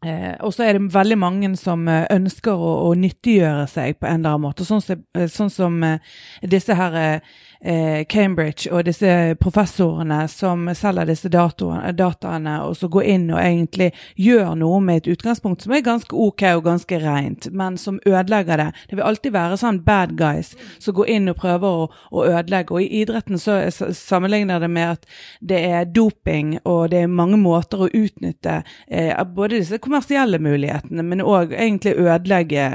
Eh, 0.00 0.32
og 0.40 0.54
så 0.56 0.64
er 0.64 0.78
det 0.78 0.94
veldig 0.94 1.16
mange 1.20 1.48
som 1.60 1.82
ønsker 1.84 2.56
å, 2.56 2.70
å, 2.88 2.92
nyttiggjøre 2.96 3.66
seg 3.68 3.98
på 4.00 4.08
en 4.08 4.22
eller 4.22 4.38
annen 4.38 4.46
måte. 4.46 4.64
Sånn, 4.64 4.80
sånn 4.80 5.52
som 5.52 5.76
disse 6.40 6.76
her 6.76 6.96
eh, 6.96 7.34
Cambridge 7.60 8.70
og 8.72 8.86
disse 8.88 9.10
professorene 9.40 10.22
som 10.32 10.64
selger 10.76 11.10
disse 11.10 11.28
datoene, 11.28 11.92
dataene, 11.92 12.54
og 12.64 12.76
så 12.78 12.88
går 12.88 13.08
inn 13.12 13.26
og 13.34 13.40
egentlig 13.42 13.90
gjør 14.16 14.54
noe 14.56 14.80
med 14.84 15.02
et 15.02 15.10
utgangspunkt 15.12 15.64
som 15.64 15.74
er 15.76 15.84
ganske 15.84 16.16
ok 16.16 16.44
og 16.54 16.64
ganske 16.64 17.00
rent, 17.02 17.50
men 17.52 17.76
som 17.80 18.00
ødelegger 18.06 18.62
det. 18.62 18.68
Det 18.88 18.96
vil 18.96 19.06
alltid 19.06 19.34
være 19.34 19.58
sånn 19.60 19.82
bad 19.84 20.14
guys 20.18 20.54
som 20.80 20.96
går 20.96 21.10
inn 21.16 21.30
og 21.32 21.38
prøver 21.40 21.82
å, 21.82 21.88
å 22.10 22.24
ødelegge. 22.30 22.74
Og 22.74 22.84
i 22.84 23.02
idretten 23.02 23.40
så 23.40 23.58
sammenligner 23.70 24.62
det 24.62 24.70
med 24.72 24.96
at 24.96 25.08
det 25.40 25.60
er 25.70 25.88
doping, 25.88 26.56
og 26.64 26.90
det 26.92 27.04
er 27.04 27.12
mange 27.20 27.38
måter 27.40 27.84
å 27.84 27.90
utnytte 27.90 28.60
eh, 28.88 29.12
både 29.36 29.60
disse 29.60 29.80
kommersielle 29.82 30.40
mulighetene, 30.42 31.04
men 31.06 31.24
òg 31.24 31.54
egentlig 31.56 31.96
ødelegge 31.98 32.66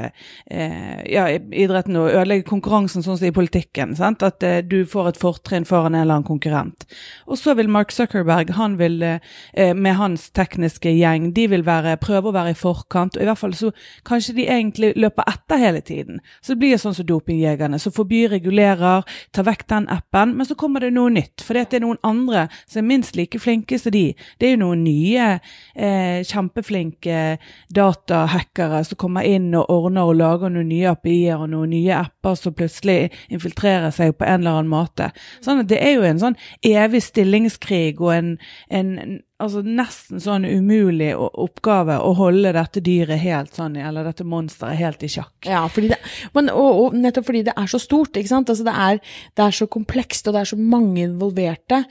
eh, 0.52 1.02
ja, 1.12 1.28
idretten 1.34 2.00
og 2.00 2.12
ødelegge 2.12 2.48
konkurransen, 2.50 3.06
sånn 3.06 3.20
som 3.20 3.30
i 3.30 3.36
politikken. 3.36 3.96
Sant? 3.98 4.26
At 4.26 4.44
eh, 4.46 4.62
du 4.66 4.75
får 4.84 5.10
et 5.14 5.20
fortrinn 5.22 5.66
foran 5.68 5.96
en 5.96 6.02
eller 6.02 6.18
annen 6.18 6.28
konkurrent. 6.28 6.86
Og 7.30 7.40
så 7.40 7.56
vil 7.56 7.70
Mark 7.72 7.94
Zuckerberg, 7.96 8.52
han 8.58 8.78
vil 8.80 9.02
eh, 9.06 9.74
med 9.76 9.96
hans 10.00 10.28
tekniske 10.36 10.92
gjeng, 10.92 11.32
de 11.36 11.48
vil 11.52 11.66
være, 11.66 11.96
prøve 12.02 12.32
å 12.32 12.36
være 12.36 12.52
i 12.52 12.60
forkant, 12.60 13.16
og 13.16 13.24
i 13.24 13.30
hvert 13.30 13.40
fall 13.40 13.56
så 13.56 13.72
kanskje 14.08 14.36
de 14.40 14.48
egentlig 14.52 14.92
løper 15.00 15.28
etter 15.32 15.62
hele 15.62 15.82
tiden. 15.86 16.20
Så 16.42 16.54
det 16.54 16.64
blir 16.64 16.82
sånn 16.82 16.98
som 16.98 17.08
dopingjegerne, 17.08 17.80
som 17.82 17.96
forbyr, 17.96 18.34
regulerer, 18.36 19.06
tar 19.36 19.48
vekk 19.48 19.68
den 19.72 19.90
appen, 19.94 20.36
men 20.36 20.50
så 20.50 20.58
kommer 20.60 20.84
det 20.84 20.94
noe 20.96 21.14
nytt. 21.14 21.44
For 21.46 21.58
det 21.58 21.80
er 21.80 21.86
noen 21.86 22.02
andre 22.06 22.48
som 22.66 22.82
er 22.84 22.90
minst 22.90 23.16
like 23.20 23.40
flinke 23.42 23.80
som 23.80 23.94
de. 23.96 24.08
Det 24.40 24.50
er 24.50 24.56
jo 24.56 24.64
noen 24.66 24.84
nye 24.86 25.30
eh, 25.76 26.22
kjempeflinke 26.26 27.38
datahackere 27.76 28.84
som 28.88 29.00
kommer 29.00 29.28
inn 29.28 29.52
og 29.56 29.70
ordner 29.72 30.10
og 30.10 30.20
lager 30.20 30.54
noen 30.54 30.70
nye 30.72 30.92
API-er 30.92 31.44
og 31.46 31.52
noen 31.54 31.74
nye 31.74 32.00
apper 32.00 32.38
som 32.40 32.56
plutselig 32.58 33.12
infiltrerer 33.30 33.94
seg 33.96 34.16
på 34.18 34.28
en 34.28 34.42
eller 34.42 34.60
annen 34.60 34.65
måte. 34.72 35.12
Sånn 35.46 35.66
Det 35.68 35.80
er 35.82 35.98
jo 35.98 36.08
en 36.08 36.22
sånn 36.22 36.40
evig 36.66 37.04
stillingskrig 37.06 38.02
og 38.02 38.14
en, 38.16 38.36
en 38.70 39.22
altså 39.44 39.60
nesten 39.68 40.22
sånn 40.24 40.46
umulig 40.48 41.10
oppgave 41.16 41.98
å 42.00 42.14
holde 42.16 42.54
dette 42.56 42.80
dyret 42.84 43.20
helt 43.20 43.58
sånn, 43.58 43.74
eller 43.76 44.08
dette 44.08 44.24
monsteret 44.24 44.80
helt 44.80 45.04
i 45.04 45.10
sjakk. 45.12 45.34
Ja, 45.44 45.66
det, 45.76 45.98
men, 46.38 46.48
og, 46.54 46.70
og, 46.80 46.96
nettopp 46.96 47.28
fordi 47.28 47.42
det 47.50 47.56
er 47.60 47.68
så 47.68 47.80
stort, 47.82 48.16
ikke 48.16 48.32
sant. 48.32 48.52
Altså 48.52 48.64
det, 48.64 48.76
er, 48.76 49.02
det 49.36 49.44
er 49.44 49.58
så 49.58 49.68
komplekst, 49.72 50.30
og 50.30 50.38
det 50.38 50.44
er 50.44 50.52
så 50.54 50.60
mange 50.60 51.04
involverte. 51.04 51.82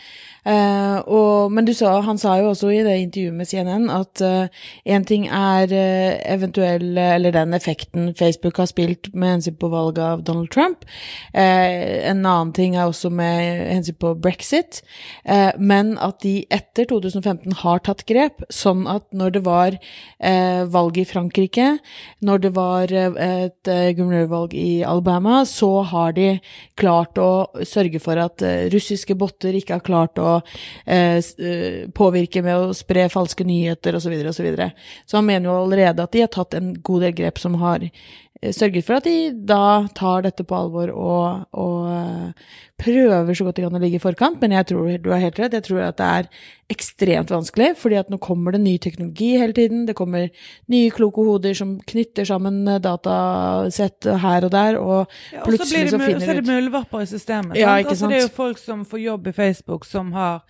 Uh, 0.45 1.01
og, 1.05 1.53
men 1.53 1.69
sa, 1.77 1.93
han 2.05 2.21
sa 2.21 2.39
jo 2.41 2.51
også 2.51 2.73
i 2.73 2.81
det 2.85 2.97
intervjuet 3.03 3.37
med 3.37 3.49
CNN 3.49 3.87
at 3.93 4.21
én 4.25 5.05
uh, 5.05 5.07
ting 5.09 5.25
er 5.29 5.69
uh, 5.73 6.17
eventuell, 6.33 6.97
eller 7.01 7.33
den 7.37 7.57
effekten 7.57 8.11
Facebook 8.17 8.61
har 8.61 8.69
spilt 8.73 9.13
med 9.13 9.39
hensyn 9.39 9.61
på 9.61 9.73
valget 9.73 10.03
av 10.05 10.25
Donald 10.25 10.53
Trump. 10.53 10.85
en 11.35 12.25
annen 12.25 12.53
ting 12.57 12.77
er 12.77 12.89
også 12.89 13.11
med 13.13 13.69
hensyn 13.69 13.97
på 14.01 14.15
brexit. 14.21 14.83
men 15.59 15.95
at 15.99 16.21
de 16.23 16.45
etter 16.51 16.87
2015 16.89 17.44
2015 17.45 17.63
har 17.63 17.79
tatt 17.85 18.05
grep, 18.07 18.43
sånn 18.51 18.87
at 18.89 19.05
når 19.13 19.31
det 19.35 19.43
var 19.45 19.77
eh, 20.19 20.65
valg 20.71 20.99
i 20.99 21.05
Frankrike, 21.05 21.79
når 22.21 22.39
det 22.39 22.53
var 22.55 22.93
eh, 22.93 23.19
et 23.47 23.69
eh, 23.69 23.93
guvernørvalg 23.97 24.55
i 24.55 24.85
Alabama, 24.85 25.45
så 25.45 25.83
har 25.83 26.13
de 26.13 26.41
klart 26.77 27.19
å 27.19 27.49
sørge 27.65 28.01
for 28.01 28.17
at 28.17 28.43
eh, 28.43 28.69
russiske 28.73 29.15
botter 29.15 29.55
ikke 29.55 29.79
har 29.79 29.85
klart 29.85 30.19
å 30.19 30.41
eh, 30.87 31.21
eh, 31.21 31.89
påvirke 31.95 32.43
med 32.43 32.57
å 32.57 32.75
spre 32.75 33.09
falske 33.09 33.45
nyheter 33.45 33.95
osv. 33.95 34.05
Så, 34.05 34.11
videre, 34.13 34.29
og 34.29 34.37
så, 34.37 35.09
så 35.11 35.19
han 35.19 35.29
mener 35.29 35.51
jo 35.51 35.63
allerede 35.65 36.05
at 36.05 36.13
de 36.13 36.25
har 36.25 36.33
tatt 36.33 36.55
en 36.59 36.75
god 36.85 37.09
del 37.09 37.17
grep 37.17 37.41
som 37.41 37.57
har 37.63 37.89
sørget 38.53 38.85
for 38.85 38.99
at 38.99 39.07
de 39.09 39.31
da 39.47 39.87
tar 39.97 40.25
dette 40.27 40.45
på 40.45 40.57
alvor 40.59 40.91
og, 40.93 41.45
og 41.57 42.43
prøver 42.85 43.37
så 43.37 43.47
godt 43.47 43.59
de 43.59 43.65
kan 43.65 43.79
å 43.79 43.81
ligge 43.81 43.99
i 43.99 44.03
forkant, 44.03 44.43
men 44.43 44.55
jeg 44.55 44.69
tror 44.71 44.93
du 45.01 45.09
har 45.13 45.23
helt 45.23 45.41
rett. 45.41 45.57
Jeg 45.57 45.67
tror 45.67 45.81
at 45.87 45.99
det 46.01 46.11
er 46.19 46.29
ekstremt 46.73 47.29
vanskelig, 47.33 47.75
fordi 47.77 47.99
at 48.01 48.11
nå 48.13 48.17
kommer 48.25 48.55
det 48.55 48.63
ny 48.63 48.75
teknologi 48.81 49.35
hele 49.41 49.53
tiden. 49.57 49.85
Det 49.89 49.97
kommer 49.97 50.31
nye 50.73 50.93
kloke 50.95 51.25
hoder 51.27 51.57
som 51.57 51.75
knytter 51.85 52.29
sammen 52.29 52.63
datasett 52.85 54.09
her 54.23 54.47
og 54.47 54.53
der, 54.55 54.79
og 54.81 55.03
ja, 55.33 55.43
og 55.43 55.59
så, 55.59 55.67
finner 55.69 55.93
så 55.93 56.01
finner 56.01 56.25
så 56.25 56.33
er 56.33 56.41
det 56.41 56.45
ut 56.47 56.53
muldvarper 56.53 57.05
i 57.05 57.09
systemet. 57.11 57.59
Ja, 57.61 57.75
sant? 57.77 57.93
Altså, 57.93 58.13
det 58.13 58.19
er 58.21 58.25
jo 58.25 58.33
folk 58.37 58.63
som 58.63 58.85
får 58.89 59.03
jobb 59.05 59.29
i 59.29 59.35
Facebook, 59.37 59.89
som 59.89 60.13
har 60.17 60.41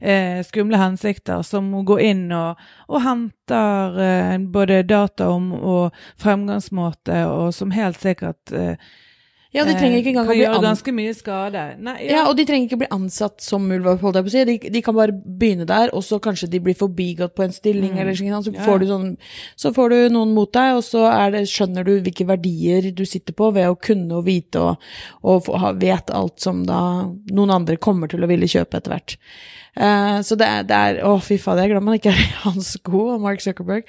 eh, 0.00 0.42
skumle 0.48 0.80
hensikter, 0.80 1.44
som 1.46 1.70
må 1.72 1.84
gå 1.88 1.98
inn 2.04 2.26
og, 2.36 2.60
og 2.92 3.06
henter 3.06 4.02
eh, 4.08 4.36
både 4.52 4.82
data 4.88 5.30
om 5.32 5.52
og 5.56 6.04
fremgangsmåte, 6.20 7.24
og 7.32 7.54
som 7.56 7.72
helt 7.72 8.00
sikkert 8.02 8.52
eh, 8.56 8.76
Ja, 9.52 9.66
de 9.68 9.74
trenger 9.76 9.98
ikke 10.00 10.08
engang 10.14 10.24
kan 10.24 10.32
å 10.32 10.36
bli 10.36 10.42
gjøre 10.46 10.56
an... 10.56 10.64
ganske 10.64 10.92
mye 10.96 11.12
skade. 11.12 11.62
Nei, 11.84 11.94
Ja, 12.08 12.22
og 12.30 12.38
de 12.38 12.44
trenger 12.48 12.70
ikke 12.70 12.78
bli 12.80 12.88
ansatt 12.94 13.42
som 13.44 13.66
muldvarp, 13.68 14.00
holdt 14.00 14.16
jeg 14.16 14.24
på 14.24 14.30
å 14.30 14.32
si. 14.32 14.44
De, 14.48 14.54
de 14.72 14.80
kan 14.86 14.96
bare 14.96 15.12
begynne 15.12 15.66
der, 15.68 15.90
og 15.92 16.00
så 16.06 16.16
kanskje 16.24 16.48
de 16.54 16.60
blir 16.64 16.78
forbigått 16.78 17.34
på 17.36 17.44
en 17.44 17.52
stilling, 17.52 17.92
Mm. 17.92 18.00
eller 18.00 18.16
sånn, 18.16 18.46
så, 18.46 18.54
Ja. 18.56 18.64
får 18.64 18.78
du 18.80 18.86
sånn, 18.88 19.10
så 19.60 19.72
får 19.76 19.90
du 19.92 19.98
noen 20.14 20.32
mot 20.32 20.50
deg, 20.56 20.78
og 20.78 20.82
så 20.86 21.04
det, 21.36 21.42
skjønner 21.52 21.84
du 21.84 22.00
hvilke 22.00 22.24
verdier 22.32 22.88
du 22.96 23.04
sitter 23.04 23.36
på 23.36 23.52
ved 23.52 23.68
å 23.68 23.76
kunne 23.78 24.16
og 24.22 24.24
vite 24.24 24.56
og, 24.56 24.76
og 25.22 25.44
få- 25.44 25.58
ha, 25.60 25.72
vet 25.72 26.10
alt 26.10 26.40
som 26.40 26.64
da 26.64 26.80
noen 27.30 27.50
andre 27.52 27.76
kommer 27.76 28.08
til 28.08 28.24
å 28.24 28.28
ville 28.32 28.48
kjøpe 28.48 28.80
etter 28.80 28.96
hvert. 28.96 29.16
Uh, 29.76 30.20
så 30.24 30.36
det 30.36 30.48
er, 30.48 30.62
det 30.68 30.76
er 30.76 30.98
Å, 31.04 31.14
fy 31.20 31.36
fader, 31.40 31.62
jeg 31.64 31.70
glemmer 31.72 31.92
man 31.92 32.00
ikke 32.00 32.10
er 32.12 32.20
i 32.24 32.32
hans 32.42 32.72
sko 32.76 33.06
og 33.14 33.20
Mark 33.24 33.40
Zuckerberg. 33.40 33.84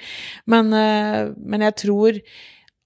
Men, 0.46 0.72
uh, 0.72 1.32
men 1.40 1.60
jeg 1.60 1.76
tror 1.88 2.20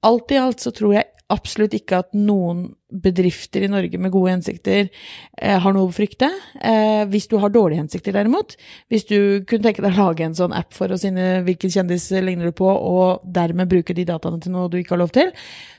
Alt 0.07 0.31
i 0.31 0.39
alt 0.39 0.59
så 0.63 0.71
tror 0.75 0.95
jeg 0.95 1.07
absolutt 1.33 1.75
ikke 1.77 2.01
at 2.03 2.15
noen 2.17 2.69
bedrifter 2.89 3.67
i 3.67 3.69
Norge 3.69 3.99
med 4.01 4.13
gode 4.15 4.33
hensikter 4.33 4.87
eh, 4.87 5.59
har 5.61 5.75
noe 5.77 5.91
å 5.91 5.93
frykte. 5.93 6.31
Eh, 6.57 7.03
hvis 7.13 7.29
du 7.29 7.37
har 7.43 7.53
dårlige 7.53 7.83
hensikter, 7.83 8.15
derimot, 8.17 8.55
hvis 8.89 9.05
du 9.11 9.19
kunne 9.49 9.67
tenke 9.67 9.85
deg 9.85 9.93
å 9.93 10.07
lage 10.09 10.25
en 10.25 10.37
sånn 10.39 10.57
app 10.57 10.73
for 10.77 10.95
å 10.95 11.01
finne 11.01 11.43
hvilken 11.45 11.73
kjendis 11.75 12.09
ligner 12.25 12.49
du 12.49 12.57
på, 12.57 12.69
og 12.69 13.27
dermed 13.29 13.69
bruke 13.69 13.97
de 13.97 14.07
dataene 14.09 14.41
til 14.41 14.57
noe 14.57 14.73
du 14.73 14.79
ikke 14.81 14.97
har 14.97 15.03
lov 15.05 15.13
til, 15.13 15.35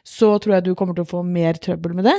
så 0.06 0.36
tror 0.38 0.60
jeg 0.60 0.70
du 0.70 0.74
kommer 0.78 0.98
til 0.98 1.08
å 1.08 1.10
få 1.10 1.26
mer 1.26 1.58
trøbbel 1.58 1.98
med 1.98 2.12
det. 2.12 2.18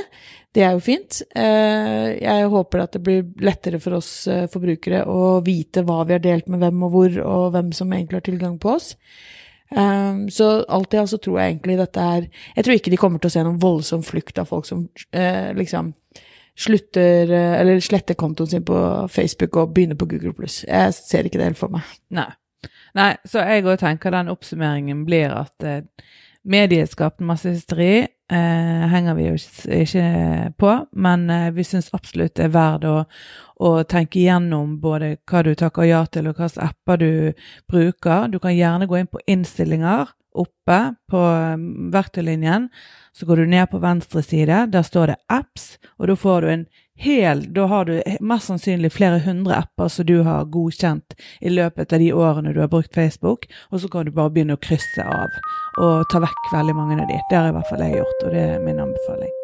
Det 0.51 0.67
er 0.67 0.75
jo 0.75 0.83
fint. 0.83 1.21
Eh, 1.31 2.07
jeg 2.19 2.51
håper 2.51 2.83
at 2.83 2.97
det 2.97 3.05
blir 3.05 3.27
lettere 3.47 3.79
for 3.79 4.01
oss 4.01 4.11
eh, 4.27 4.49
forbrukere 4.51 5.05
å 5.07 5.37
vite 5.45 5.85
hva 5.87 6.01
vi 6.03 6.19
har 6.19 6.23
delt 6.23 6.51
med 6.51 6.63
hvem 6.65 6.87
og 6.87 6.97
hvor, 6.97 7.21
og 7.23 7.53
hvem 7.55 7.71
som 7.75 7.95
egentlig 7.95 8.19
har 8.19 8.27
tilgang 8.27 8.59
på 8.59 8.75
oss. 8.75 8.97
Um, 9.71 10.25
så 10.29 10.65
alt 10.67 10.93
i 10.93 10.99
alt 10.99 11.09
så 11.13 11.17
tror 11.23 11.37
jeg 11.39 11.53
egentlig 11.53 11.77
dette 11.79 12.03
er 12.03 12.25
Jeg 12.57 12.65
tror 12.65 12.75
ikke 12.75 12.91
de 12.91 12.97
kommer 12.99 13.21
til 13.23 13.29
å 13.29 13.31
se 13.31 13.43
noen 13.45 13.61
voldsom 13.61 14.01
flukt 14.03 14.41
av 14.41 14.49
folk 14.49 14.67
som 14.67 14.81
uh, 15.15 15.51
liksom 15.55 15.93
slutter 16.59 17.31
uh, 17.31 17.53
Eller 17.61 17.79
sletter 17.79 18.17
kontoen 18.19 18.51
sin 18.51 18.65
på 18.67 18.81
Facebook 19.07 19.55
og 19.61 19.71
begynner 19.71 19.95
på 19.95 20.09
Google 20.11 20.33
pluss. 20.35 20.65
Jeg 20.67 20.91
ser 20.97 21.27
ikke 21.27 21.39
det 21.39 21.53
helt 21.53 21.61
for 21.61 21.71
meg. 21.71 21.87
Nei. 22.11 22.27
Nei, 22.99 23.13
så 23.23 23.45
jeg 23.47 23.63
òg 23.63 23.79
tenker 23.79 24.11
den 24.11 24.33
oppsummeringen 24.33 25.05
blir 25.07 25.31
at 25.31 25.63
uh, 25.63 25.79
mediet 26.43 26.91
skapte 26.91 27.23
masse 27.23 27.47
hysteri. 27.47 28.09
Eh, 28.31 28.83
henger 28.87 29.15
vi 29.17 29.25
jo 29.25 29.33
ikke 29.75 30.03
på, 30.55 30.73
men 31.03 31.25
eh, 31.29 31.49
vi 31.51 31.65
syns 31.67 31.89
absolutt 31.91 32.37
det 32.37 32.45
er 32.45 32.53
verdt 32.53 32.85
å, 32.87 32.93
å 33.59 33.71
tenke 33.83 34.21
igjennom 34.21 34.77
både 34.79 35.17
hva 35.27 35.41
du 35.43 35.49
takker 35.59 35.89
ja 35.89 35.99
til, 36.07 36.29
og 36.29 36.39
hvilke 36.39 36.63
apper 36.63 37.01
du 37.01 37.11
bruker. 37.67 38.29
Du 38.31 38.39
kan 38.39 38.55
gjerne 38.55 38.87
gå 38.87 39.01
inn 39.01 39.11
på 39.11 39.19
innstillinger 39.27 40.13
oppe 40.31 40.79
på 41.11 41.25
eh, 41.27 41.65
verktøylinjen. 41.91 42.69
Så 43.11 43.27
går 43.27 43.41
du 43.41 43.51
ned 43.51 43.67
på 43.67 43.83
venstre 43.83 44.23
side, 44.23 44.63
der 44.71 44.87
står 44.87 45.11
det 45.11 45.19
apps, 45.27 45.75
og 45.99 46.07
da 46.07 46.15
får 46.15 46.41
du 46.41 46.51
en 46.53 46.65
hel 47.01 47.53
Da 47.53 47.65
har 47.65 47.85
du 47.85 47.95
mest 48.19 48.51
sannsynlig 48.51 48.93
flere 48.93 49.19
hundre 49.25 49.57
apper 49.63 49.89
som 49.89 50.05
du 50.05 50.21
har 50.27 50.45
godkjent 50.53 51.17
i 51.41 51.49
løpet 51.49 51.93
av 51.93 51.99
de 51.99 52.13
årene 52.13 52.53
du 52.53 52.61
har 52.61 52.69
brukt 52.69 52.93
Facebook, 52.93 53.49
og 53.71 53.81
så 53.81 53.89
kan 53.89 54.05
du 54.05 54.13
bare 54.13 54.29
begynne 54.29 54.57
å 54.57 54.61
krysse 54.61 55.05
av 55.05 55.41
og 55.81 56.07
ta 56.13 56.21
vekk 56.21 56.53
veldig 56.53 56.77
mange 56.77 57.01
av 57.01 57.07
de. 57.09 57.21
Det 57.29 57.37
har 57.37 57.49
i 57.49 57.57
hvert 57.57 57.69
fall 57.71 57.85
jeg 57.87 58.01
gjort, 58.01 58.25
og 58.25 58.35
det 58.35 58.49
er 58.53 58.65
min 58.65 58.83
anbefaling. 58.85 59.40